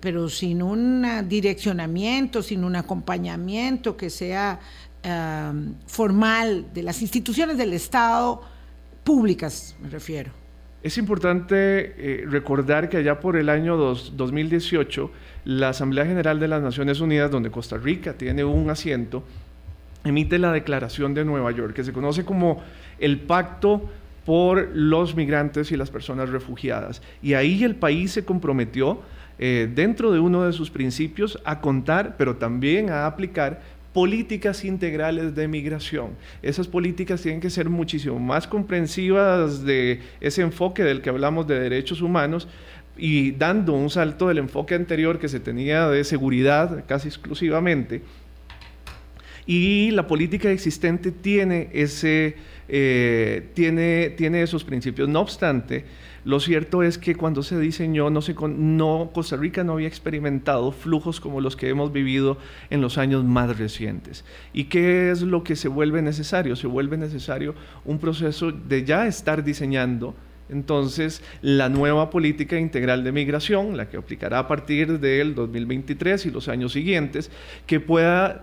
[0.00, 4.60] pero sin un direccionamiento, sin un acompañamiento que sea
[5.06, 8.40] Em, formal de las instituciones del Estado,
[9.04, 10.32] públicas me refiero.
[10.82, 15.10] Es importante eh, recordar que allá por el año 2018,
[15.44, 19.24] la Asamblea General de las Naciones Unidas, donde Costa Rica tiene un asiento,
[20.04, 22.62] emite la Declaración de Nueva York, que se conoce como
[22.98, 23.82] el Pacto
[24.24, 27.02] por los migrantes y las personas refugiadas.
[27.22, 29.02] Y ahí el país se comprometió,
[29.38, 33.60] eh, dentro de uno de sus principios, a contar, pero también a aplicar
[33.94, 36.10] políticas integrales de migración.
[36.42, 41.60] Esas políticas tienen que ser muchísimo más comprensivas de ese enfoque del que hablamos de
[41.60, 42.48] derechos humanos
[42.98, 48.02] y dando un salto del enfoque anterior que se tenía de seguridad casi exclusivamente.
[49.46, 52.34] Y la política existente tiene, ese,
[52.68, 55.08] eh, tiene, tiene esos principios.
[55.08, 55.84] No obstante,
[56.24, 60.72] lo cierto es que cuando se diseñó, no, se, no, Costa Rica no había experimentado
[60.72, 62.38] flujos como los que hemos vivido
[62.70, 64.24] en los años más recientes.
[64.52, 66.56] ¿Y qué es lo que se vuelve necesario?
[66.56, 67.54] Se vuelve necesario
[67.84, 70.14] un proceso de ya estar diseñando
[70.50, 76.30] entonces, la nueva política integral de migración, la que aplicará a partir del 2023 y
[76.30, 77.30] los años siguientes,
[77.66, 78.42] que pueda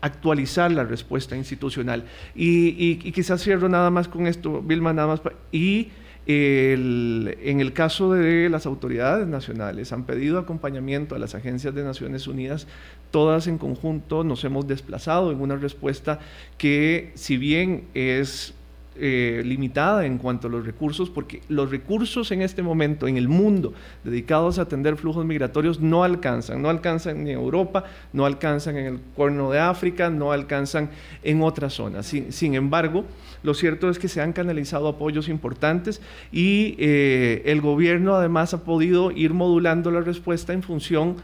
[0.00, 2.04] actualizar la respuesta institucional.
[2.34, 5.22] Y, quizás cierro nada más con esto, Vilma, nada más.
[5.50, 5.88] Y
[6.26, 12.28] en el caso de las autoridades nacionales, han pedido acompañamiento a las agencias de Naciones
[12.28, 12.66] Unidas,
[13.10, 16.20] todas en conjunto nos hemos desplazado en una respuesta
[16.58, 18.54] que si bien es
[18.94, 23.26] eh, limitada en cuanto a los recursos, porque los recursos en este momento en el
[23.26, 23.72] mundo
[24.04, 29.00] dedicados a atender flujos migratorios no alcanzan, no alcanzan en Europa, no alcanzan en el
[29.14, 30.90] Cuerno de África, no alcanzan
[31.22, 32.06] en otras zonas.
[32.06, 33.04] Sin, embargo,
[33.42, 38.64] lo cierto es que se han canalizado apoyos importantes y eh, el gobierno además ha
[38.64, 41.16] podido ir modulando la respuesta en función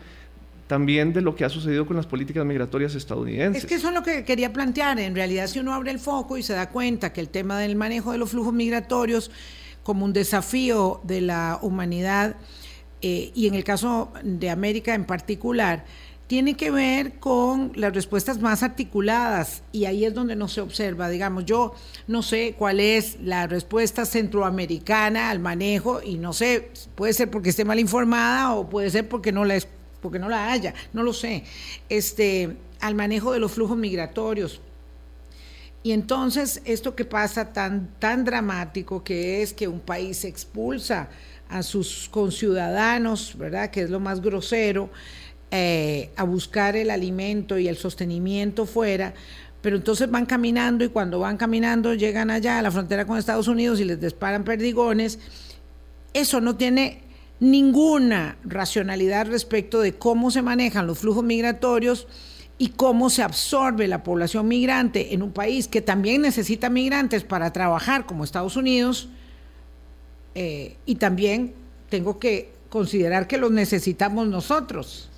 [0.69, 3.64] también de lo que ha sucedido con las políticas migratorias estadounidenses.
[3.64, 5.01] Es que eso es lo que quería plantear.
[5.01, 7.75] En realidad, si uno abre el foco y se da cuenta que el tema del
[7.75, 9.31] manejo de los flujos migratorios
[9.83, 12.37] como un desafío de la humanidad,
[13.01, 15.87] eh, y en el caso de América en particular,
[16.27, 21.09] tiene que ver con las respuestas más articuladas y ahí es donde no se observa.
[21.09, 21.75] Digamos, yo
[22.07, 27.49] no sé cuál es la respuesta centroamericana al manejo y no sé, puede ser porque
[27.49, 29.57] esté mal informada o puede ser porque no la
[30.01, 31.45] porque no la haya, no lo sé,
[31.89, 34.61] este, al manejo de los flujos migratorios.
[35.83, 41.09] Y entonces esto que pasa tan, tan dramático que es que un país expulsa
[41.49, 43.71] a sus conciudadanos, ¿verdad?
[43.71, 44.91] Que es lo más grosero,
[45.51, 49.15] eh, a buscar el alimento y el sostenimiento fuera,
[49.63, 53.49] pero entonces van caminando y cuando van caminando llegan allá a la frontera con Estados
[53.49, 55.19] Unidos y les disparan perdigones.
[56.13, 57.08] Eso no tiene
[57.41, 62.07] ninguna racionalidad respecto de cómo se manejan los flujos migratorios
[62.59, 67.53] y cómo se absorbe la población migrante en un país que también necesita migrantes para
[67.53, 69.09] trabajar como Estados Unidos
[70.34, 71.55] eh, y también
[71.89, 75.09] tengo que considerar que los necesitamos nosotros.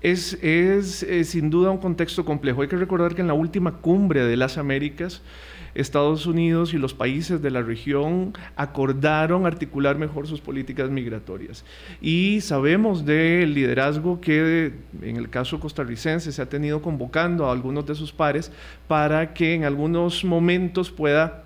[0.00, 2.62] Es, es eh, sin duda un contexto complejo.
[2.62, 5.22] Hay que recordar que en la última cumbre de las Américas,
[5.74, 11.64] Estados Unidos y los países de la región acordaron articular mejor sus políticas migratorias.
[12.00, 17.86] Y sabemos del liderazgo que en el caso costarricense se ha tenido convocando a algunos
[17.86, 18.52] de sus pares
[18.86, 21.44] para que en algunos momentos pueda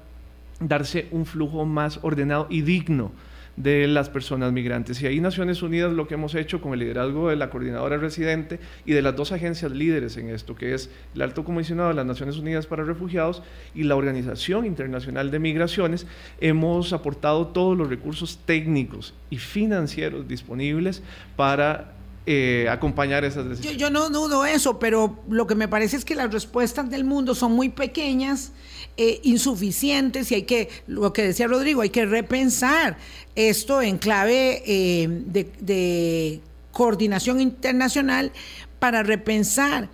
[0.60, 3.12] darse un flujo más ordenado y digno
[3.56, 5.00] de las personas migrantes.
[5.02, 8.60] Y ahí Naciones Unidas lo que hemos hecho con el liderazgo de la coordinadora residente
[8.84, 12.06] y de las dos agencias líderes en esto, que es el Alto Comisionado de las
[12.06, 13.42] Naciones Unidas para Refugiados
[13.74, 16.06] y la Organización Internacional de Migraciones,
[16.40, 21.02] hemos aportado todos los recursos técnicos y financieros disponibles
[21.36, 21.94] para
[22.24, 23.80] eh, acompañar esas decisiones.
[23.80, 27.04] Yo, yo, no dudo eso, pero lo que me parece es que las respuestas del
[27.04, 28.52] mundo son muy pequeñas,
[28.96, 32.98] eh, insuficientes y hay que, lo que decía Rodrigo, hay que repensar
[33.34, 36.40] esto en clave eh, de, de
[36.72, 38.32] coordinación internacional
[38.78, 39.88] para repensar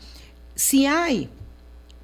[0.56, 1.30] si hay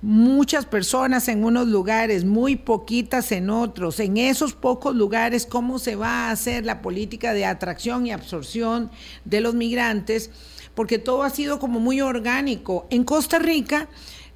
[0.04, 3.98] muchas personas en unos lugares, muy poquitas en otros.
[4.00, 8.90] En esos pocos lugares, ¿cómo se va a hacer la política de atracción y absorción
[9.24, 10.30] de los migrantes?
[10.74, 12.86] Porque todo ha sido como muy orgánico.
[12.90, 13.88] En Costa Rica,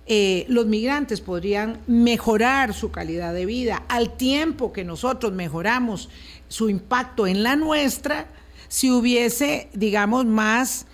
[0.07, 6.09] eh, los migrantes podrían mejorar su calidad de vida al tiempo que nosotros mejoramos
[6.49, 8.27] su impacto en la nuestra,
[8.69, 10.87] si hubiese, digamos, más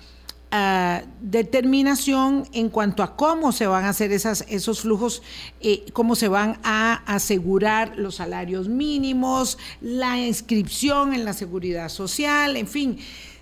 [1.20, 5.22] determinación en cuanto a cómo se van a hacer esos flujos,
[5.60, 12.56] eh, cómo se van a asegurar los salarios mínimos, la inscripción en la seguridad social,
[12.56, 12.98] en fin.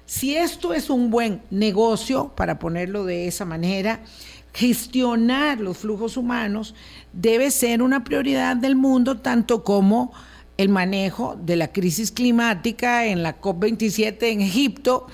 [0.07, 4.01] Si esto es un buen negocio, para ponerlo de esa manera,
[4.53, 6.75] gestionar los flujos humanos
[7.13, 10.13] debe ser una prioridad del mundo, tanto como
[10.59, 15.07] el manejo de la crisis climática en la COP27 en Egipto,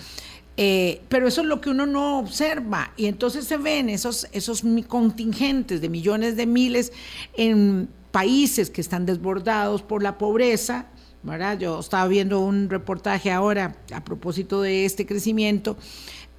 [0.61, 4.65] eh, pero eso es lo que uno no observa y entonces se ven esos, esos
[4.89, 6.93] contingentes de millones de miles
[7.37, 10.87] en países que están desbordados por la pobreza.
[11.23, 11.59] ¿verdad?
[11.59, 15.77] Yo estaba viendo un reportaje ahora a propósito de este crecimiento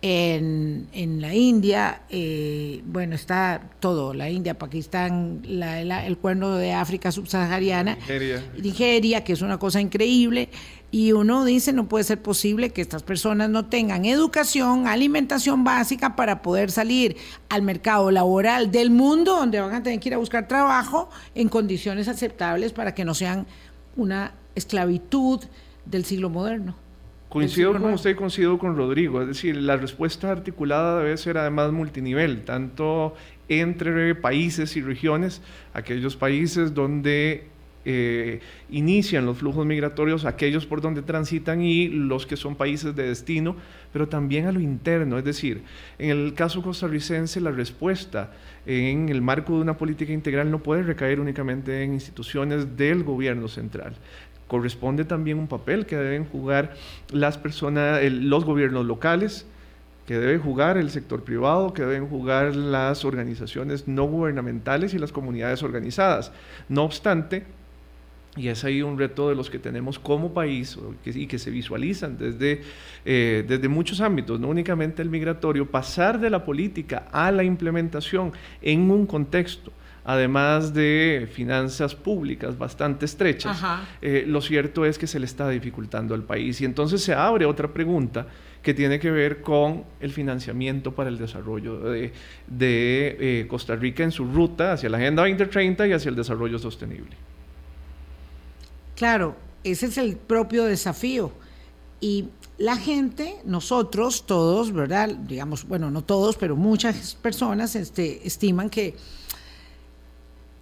[0.01, 6.71] en, en la India, eh, bueno, está todo, la India, Pakistán, la, el cuerno de
[6.73, 8.43] África subsahariana, Nigeria.
[8.61, 10.49] Nigeria, que es una cosa increíble,
[10.91, 16.15] y uno dice, no puede ser posible que estas personas no tengan educación, alimentación básica
[16.15, 17.15] para poder salir
[17.49, 21.47] al mercado laboral del mundo, donde van a tener que ir a buscar trabajo en
[21.47, 23.45] condiciones aceptables para que no sean
[23.95, 25.41] una esclavitud
[25.85, 26.75] del siglo moderno.
[27.29, 31.71] Coincido con usted y coincido con Rodrigo, es decir, la respuesta articulada debe ser además
[31.71, 33.13] multinivel, tanto
[33.47, 35.43] entre países y regiones,
[35.75, 37.47] aquellos países donde
[37.85, 43.07] eh, inician los flujos migratorios, aquellos por donde transitan y los que son países de
[43.07, 43.55] destino,
[43.93, 45.17] pero también a lo interno.
[45.17, 45.63] Es decir,
[45.97, 48.31] en el caso costarricense, la respuesta
[48.65, 53.47] en el marco de una política integral no puede recaer únicamente en instituciones del gobierno
[53.47, 53.95] central
[54.49, 56.73] corresponde también un papel que deben jugar
[57.11, 59.45] las personas, los gobiernos locales,
[60.09, 65.11] que debe jugar el sector privado, que deben jugar las organizaciones no gubernamentales y las
[65.11, 66.31] comunidades organizadas.
[66.67, 67.45] No obstante,
[68.39, 72.17] y es ahí un reto de los que tenemos como país y que se visualizan
[72.17, 72.61] desde,
[73.03, 78.31] eh, desde muchos ámbitos, no únicamente el migratorio, pasar de la política a la implementación
[78.61, 79.73] en un contexto
[80.05, 83.63] además de finanzas públicas bastante estrechas,
[84.01, 86.61] eh, lo cierto es que se le está dificultando al país.
[86.61, 88.25] Y entonces se abre otra pregunta
[88.63, 92.11] que tiene que ver con el financiamiento para el desarrollo de,
[92.49, 97.15] eh, Costa Rica en su ruta hacia la Agenda 2030 y hacia el desarrollo sostenible.
[98.99, 101.31] Claro, ese es el propio desafío.
[102.01, 102.27] Y
[102.57, 105.07] la gente, nosotros, todos, ¿verdad?
[105.07, 108.97] Digamos, bueno, no todos, pero muchas personas este, estiman que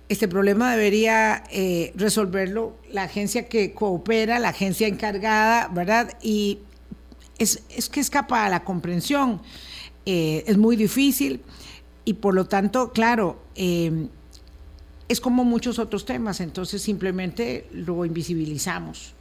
[0.07, 6.15] este problema debería eh, resolverlo la agencia que coopera, la agencia encargada, ¿verdad?
[6.21, 6.59] Y
[7.39, 7.59] es,
[7.91, 9.41] que escapa a la comprensión.
[10.05, 11.41] Eh, es muy difícil
[12.05, 14.09] y por lo tanto, claro, eh,
[15.07, 19.13] es como muchos otros temas, entonces simplemente lo invisibilizamos.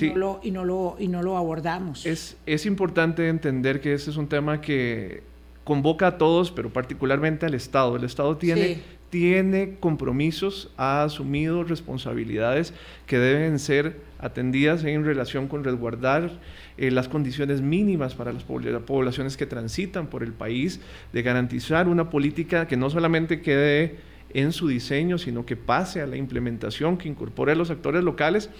[0.00, 2.06] Y, no lo, y, no lo, y no lo abordamos.
[2.06, 5.22] Es, es importante entender que ese es un tema que
[5.62, 7.94] convoca a todos, pero particularmente al Estado.
[7.94, 12.74] El Estado tiene tiene compromisos, ha asumido responsabilidades
[13.06, 16.32] que deben ser atendidas en relación con resguardar
[16.76, 20.80] eh, las condiciones mínimas para las poblaciones que transitan por el país,
[21.12, 23.96] de garantizar una política que no solamente quede
[24.36, 28.50] en su diseño, sino que pase a la implementación, que incorpore a los actores locales.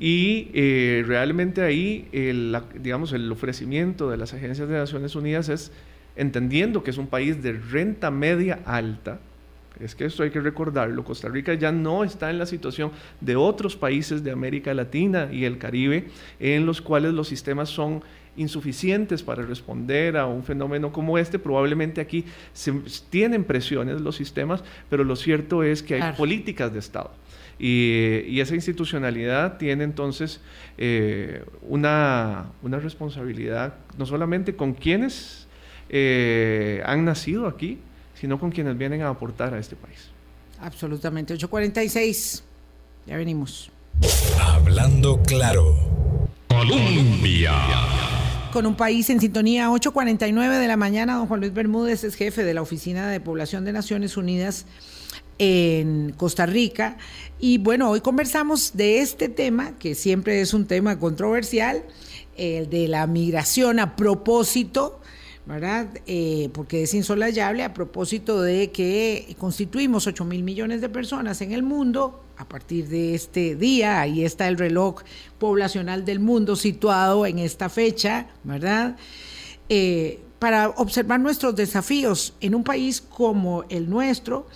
[0.00, 2.08] Y eh, realmente ahí,
[2.74, 5.70] digamos, el ofrecimiento de las agencias de Naciones Unidas es
[6.16, 9.20] entendiendo que es un país de renta media alta,
[9.78, 12.90] es que esto hay que recordarlo, Costa Rica ya no está en la situación
[13.20, 16.08] de otros países de América Latina y el Caribe
[16.40, 18.02] en los cuales los sistemas son
[18.38, 21.38] insuficientes para responder a un fenómeno como este.
[21.38, 22.72] Probablemente aquí se
[23.10, 27.10] tienen presiones los sistemas, pero lo cierto es que hay políticas de Estado.
[27.58, 30.40] Y, esa institucionalidad tiene entonces
[30.76, 35.48] eh, una, responsabilidad no solamente con quienes
[35.88, 37.78] eh, han nacido aquí,
[38.14, 40.08] sino con quienes vienen a aportar a este país.
[40.60, 41.34] Absolutamente.
[41.34, 42.44] 846.
[43.06, 43.70] Ya venimos.
[44.40, 45.76] Hablando claro.
[46.48, 47.52] Colombia.
[48.52, 52.44] Con un país en sintonía, 8.49 de la mañana, don Juan Luis Bermúdez es jefe
[52.44, 54.64] de la Oficina de Población de Naciones Unidas
[55.38, 56.96] en Costa Rica.
[57.38, 61.84] Y bueno, hoy conversamos de este tema, que siempre es un tema controversial,
[62.36, 64.97] el de la migración a propósito
[65.48, 65.88] ¿verdad?
[66.06, 71.52] Eh, porque es insolayable a propósito de que constituimos 8 mil millones de personas en
[71.52, 72.22] el mundo.
[72.36, 75.02] A partir de este día, ahí está el reloj
[75.38, 78.96] poblacional del mundo situado en esta fecha, ¿verdad?
[79.70, 84.46] Eh, para observar nuestros desafíos en un país como el nuestro,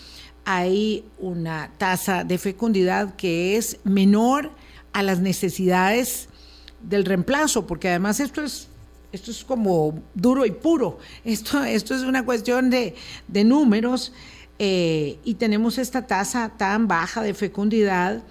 [0.44, 4.50] hay una tasa de fecundidad que es menor
[4.92, 6.28] a las necesidades
[6.82, 8.68] del reemplazo, porque además esto es
[9.12, 10.98] esto es como duro y puro.
[11.24, 12.94] Esto, esto es una cuestión de,
[13.44, 14.12] números
[14.58, 18.22] eh, y tenemos esta tasa tan baja de fecundidad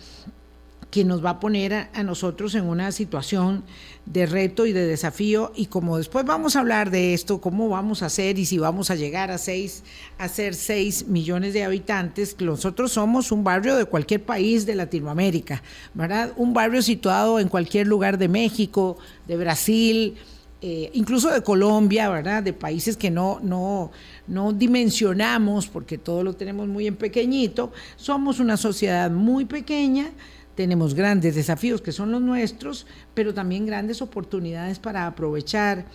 [0.91, 3.63] que nos va a poner a, nosotros en una situación
[4.05, 5.53] de reto y de desafío.
[5.55, 8.91] Y como después vamos a hablar de esto, cómo vamos a hacer y si vamos
[8.91, 9.84] a llegar a, seis,
[10.17, 15.63] a ser 6 millones de habitantes, nosotros somos un barrio de cualquier país de Latinoamérica,
[15.93, 16.34] ¿verdad?
[16.36, 18.97] Un barrio situado en cualquier lugar de México,
[19.29, 20.17] de Brasil,
[20.64, 22.43] eh, incluso de Colombia, ¿verdad?
[22.43, 23.91] De países que no, no,
[24.28, 27.72] no dimensionamos porque todo lo tenemos muy en pequeñito.
[27.95, 30.12] Somos una sociedad muy pequeña,
[30.53, 32.86] tenemos grandes desafíos que son los nuestros,
[33.16, 35.86] pero también grandes oportunidades para aprovechar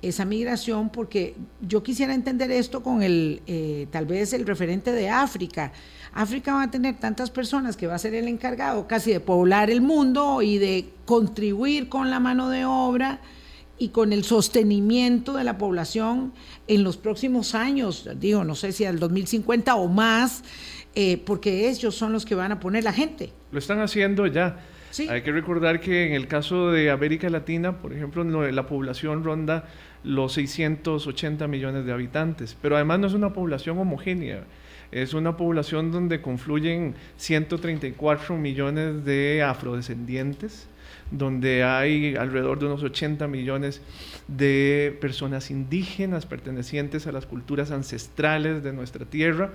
[0.00, 5.08] esa migración, porque yo quisiera entender esto con el, eh, tal vez el referente de
[5.08, 5.72] África.
[6.12, 9.70] África va a tener tantas personas que va a ser el encargado casi de poblar
[9.70, 13.20] el mundo y de contribuir con la mano de obra
[13.78, 16.32] y con el sostenimiento de la población
[16.68, 20.44] en los próximos años, digo, no sé si al 2050 o más,
[20.94, 23.32] eh, porque ellos son los que van a poner la gente.
[23.50, 24.60] Lo están haciendo ya.
[25.08, 29.64] Hay que recordar que en el caso de América Latina, por ejemplo, la población ronda
[30.04, 34.44] los 680 millones de habitantes, pero además no es una población homogénea.
[34.92, 40.68] Es una población donde confluyen 134 millones de afrodescendientes,
[41.10, 43.80] donde hay alrededor de unos 80 millones
[44.28, 49.52] de personas indígenas pertenecientes a las culturas ancestrales de nuestra tierra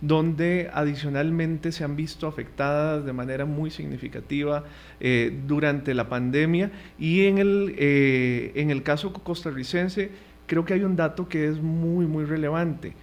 [0.00, 4.64] donde adicionalmente se han visto afectadas de manera muy significativa
[5.00, 10.10] eh, durante la pandemia y en el, eh, en el caso costarricense
[10.46, 12.94] creo que hay un dato que es muy, muy relevante.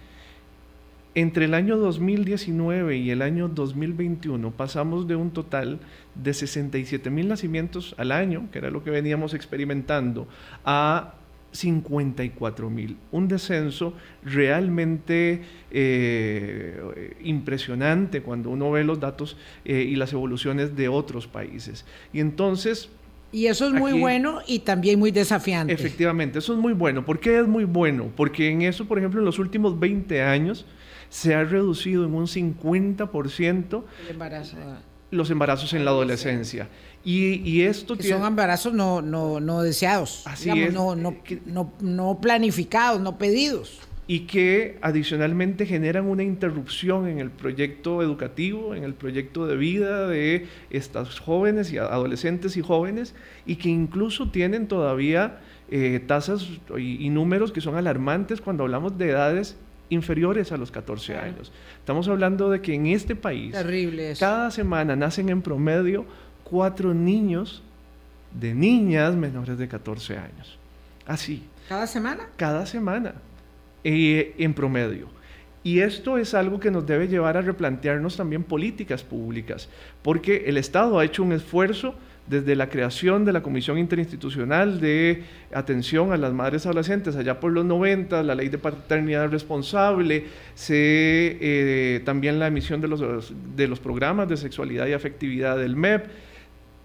[1.14, 5.78] Entre el año 2019 y el año 2021 pasamos de un total
[6.22, 10.26] de 67 mil nacimientos al año, que era lo que veníamos experimentando,
[10.64, 11.14] a
[11.52, 12.96] 54 mil.
[13.10, 20.88] Un descenso realmente eh, impresionante cuando uno ve los datos eh, y las evoluciones de
[20.88, 21.84] otros países.
[22.12, 22.90] Y entonces...
[23.32, 25.72] Y eso es muy bueno y también muy desafiante.
[25.72, 27.04] Efectivamente, eso es muy bueno.
[27.04, 28.10] ¿Por qué es muy bueno?
[28.16, 30.64] Porque en eso, por ejemplo, en los últimos 20 años,
[31.10, 33.82] se ha reducido en un 50%
[35.10, 36.68] los embarazos en la adolescencia.
[37.04, 43.00] Y, esto que son embarazos no, no, no deseados, Así no, no, no, no planificados,
[43.00, 43.78] no pedidos.
[44.08, 50.08] Y que adicionalmente generan una interrupción en el proyecto educativo, en el proyecto de vida
[50.08, 53.14] de estas jóvenes y adolescentes y jóvenes,
[53.46, 55.38] y que incluso tienen todavía
[55.68, 56.46] eh, tasas
[56.76, 59.56] y, números que son alarmantes cuando hablamos de edades
[59.88, 61.52] inferiores a los 14 años.
[61.78, 63.54] Estamos hablando de que en este país,
[64.18, 66.04] cada semana nacen en promedio
[66.44, 67.62] cuatro niños
[68.32, 70.58] de niñas menores de 14 años.
[71.06, 71.44] Así.
[71.68, 72.28] ¿Cada semana?
[72.36, 73.14] Cada semana,
[73.82, 75.08] eh, en promedio.
[75.62, 79.68] Y esto es algo que nos debe llevar a replantearnos también políticas públicas,
[80.02, 81.94] porque el Estado ha hecho un esfuerzo
[82.26, 85.22] desde la creación de la Comisión Interinstitucional de
[85.52, 90.24] Atención a las Madres Adolescentes, allá por los 90, la ley de paternidad responsable,
[90.54, 95.76] se, eh, también la emisión de los, de los programas de sexualidad y afectividad del
[95.76, 96.06] MEP,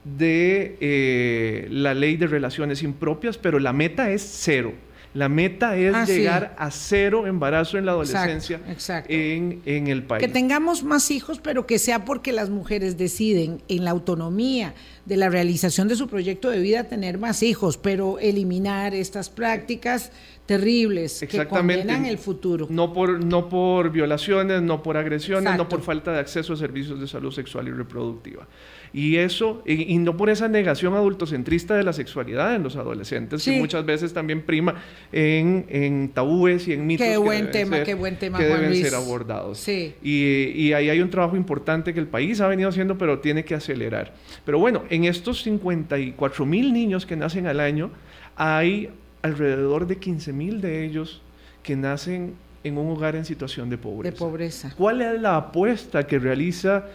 [0.03, 4.73] de eh, la ley de relaciones impropias, pero la meta es cero.
[5.14, 8.62] La meta es ah, llegar a cero embarazo en la adolescencia
[9.07, 10.26] En, en el país.
[10.26, 14.74] Que tengamos más hijos, pero que sea porque las mujeres deciden en la autonomía
[15.05, 20.12] de la realización de su proyecto de vida tener más hijos, pero eliminar estas prácticas
[20.45, 22.68] terribles que condenan el futuro.
[22.70, 26.99] No por, no por violaciones, no por agresiones, no por falta de acceso a servicios
[26.99, 28.47] de salud sexual y reproductiva.
[28.93, 33.57] Y eso, y, no por esa negación adultocentrista de la sexualidad en los adolescentes, que
[33.57, 34.83] muchas veces también prima
[35.13, 38.75] en, en tabúes y en mitos qué buen que, tema, qué buen tema, que deben
[38.75, 39.59] ser abordados.
[39.59, 39.95] Sí.
[40.03, 43.45] Y, y ahí hay un trabajo importante que el país ha venido haciendo, pero tiene
[43.45, 44.13] que acelerar.
[44.43, 47.91] Pero bueno, en estos 54 mil niños que nacen al año,
[48.35, 48.89] hay
[49.21, 51.21] alrededor de 15 mil de ellos
[51.63, 52.33] que nacen
[52.63, 54.13] en un hogar en situación de pobreza.
[54.13, 54.73] De pobreza.
[54.77, 56.85] ¿Cuál es la apuesta que realiza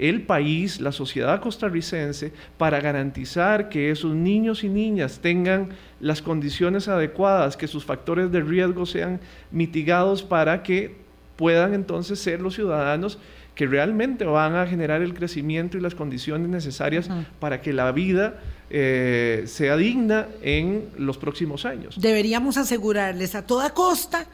[0.00, 5.68] el país, la sociedad costarricense, para garantizar que esos niños y niñas tengan
[6.00, 9.20] las condiciones adecuadas, que sus factores de riesgo sean
[9.50, 10.96] mitigados para que
[11.36, 13.18] puedan entonces ser los ciudadanos
[13.54, 18.40] que realmente van a generar el crecimiento y las condiciones necesarias para que la vida
[18.70, 22.00] eh, sea digna en los próximos años.
[22.00, 24.26] Deberíamos asegurarles a toda costa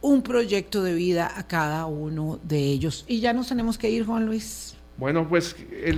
[0.00, 3.04] un proyecto de vida a cada uno de ellos.
[3.06, 4.74] Y ya nos tenemos que ir, Juan Luis.
[4.96, 5.56] Bueno, pues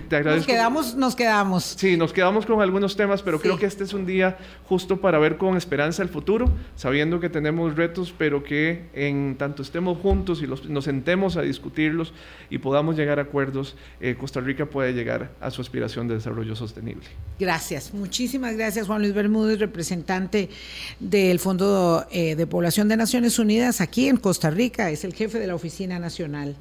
[0.09, 0.37] te agradezco.
[0.37, 1.65] Nos quedamos, nos quedamos.
[1.77, 4.39] Sí, nos quedamos con algunos temas, pero creo que este es un día
[4.69, 9.63] justo para ver con esperanza el futuro, sabiendo que tenemos retos, pero que en tanto
[9.63, 12.15] estemos juntos y nos sentemos a discutirlos
[12.49, 16.57] y podamos llegar a acuerdos, eh, Costa Rica puede llegar a su aspiración de desarrollo
[16.57, 17.07] sostenible.
[17.39, 20.49] Gracias, muchísimas gracias Juan Luis Bermúdez, representante
[21.01, 25.39] del Fondo eh, de Población de Naciones Unidas aquí en Costa Rica, es el jefe
[25.39, 26.57] de la Oficina Nacional.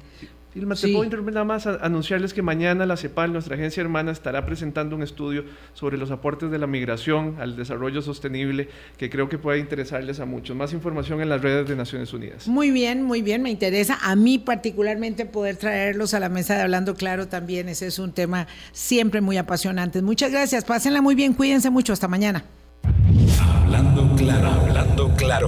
[0.56, 4.46] Ilma, te puedo interrumpir nada más anunciarles que mañana la CEPAL, nuestra agencia hermana, estará
[4.46, 5.44] presentando un estudio
[5.74, 10.24] sobre los aportes de la migración al desarrollo sostenible que creo que puede interesarles a
[10.24, 10.56] muchos.
[10.56, 12.48] Más información en las redes de Naciones Unidas.
[12.48, 16.62] Muy bien, muy bien, me interesa a mí particularmente poder traerlos a la mesa de
[16.62, 17.68] Hablando Claro también.
[17.68, 20.00] Ese es un tema siempre muy apasionante.
[20.00, 22.44] Muchas gracias, pásenla muy bien, cuídense mucho, hasta mañana.
[23.40, 25.44] Hablando Claro, hablando claro.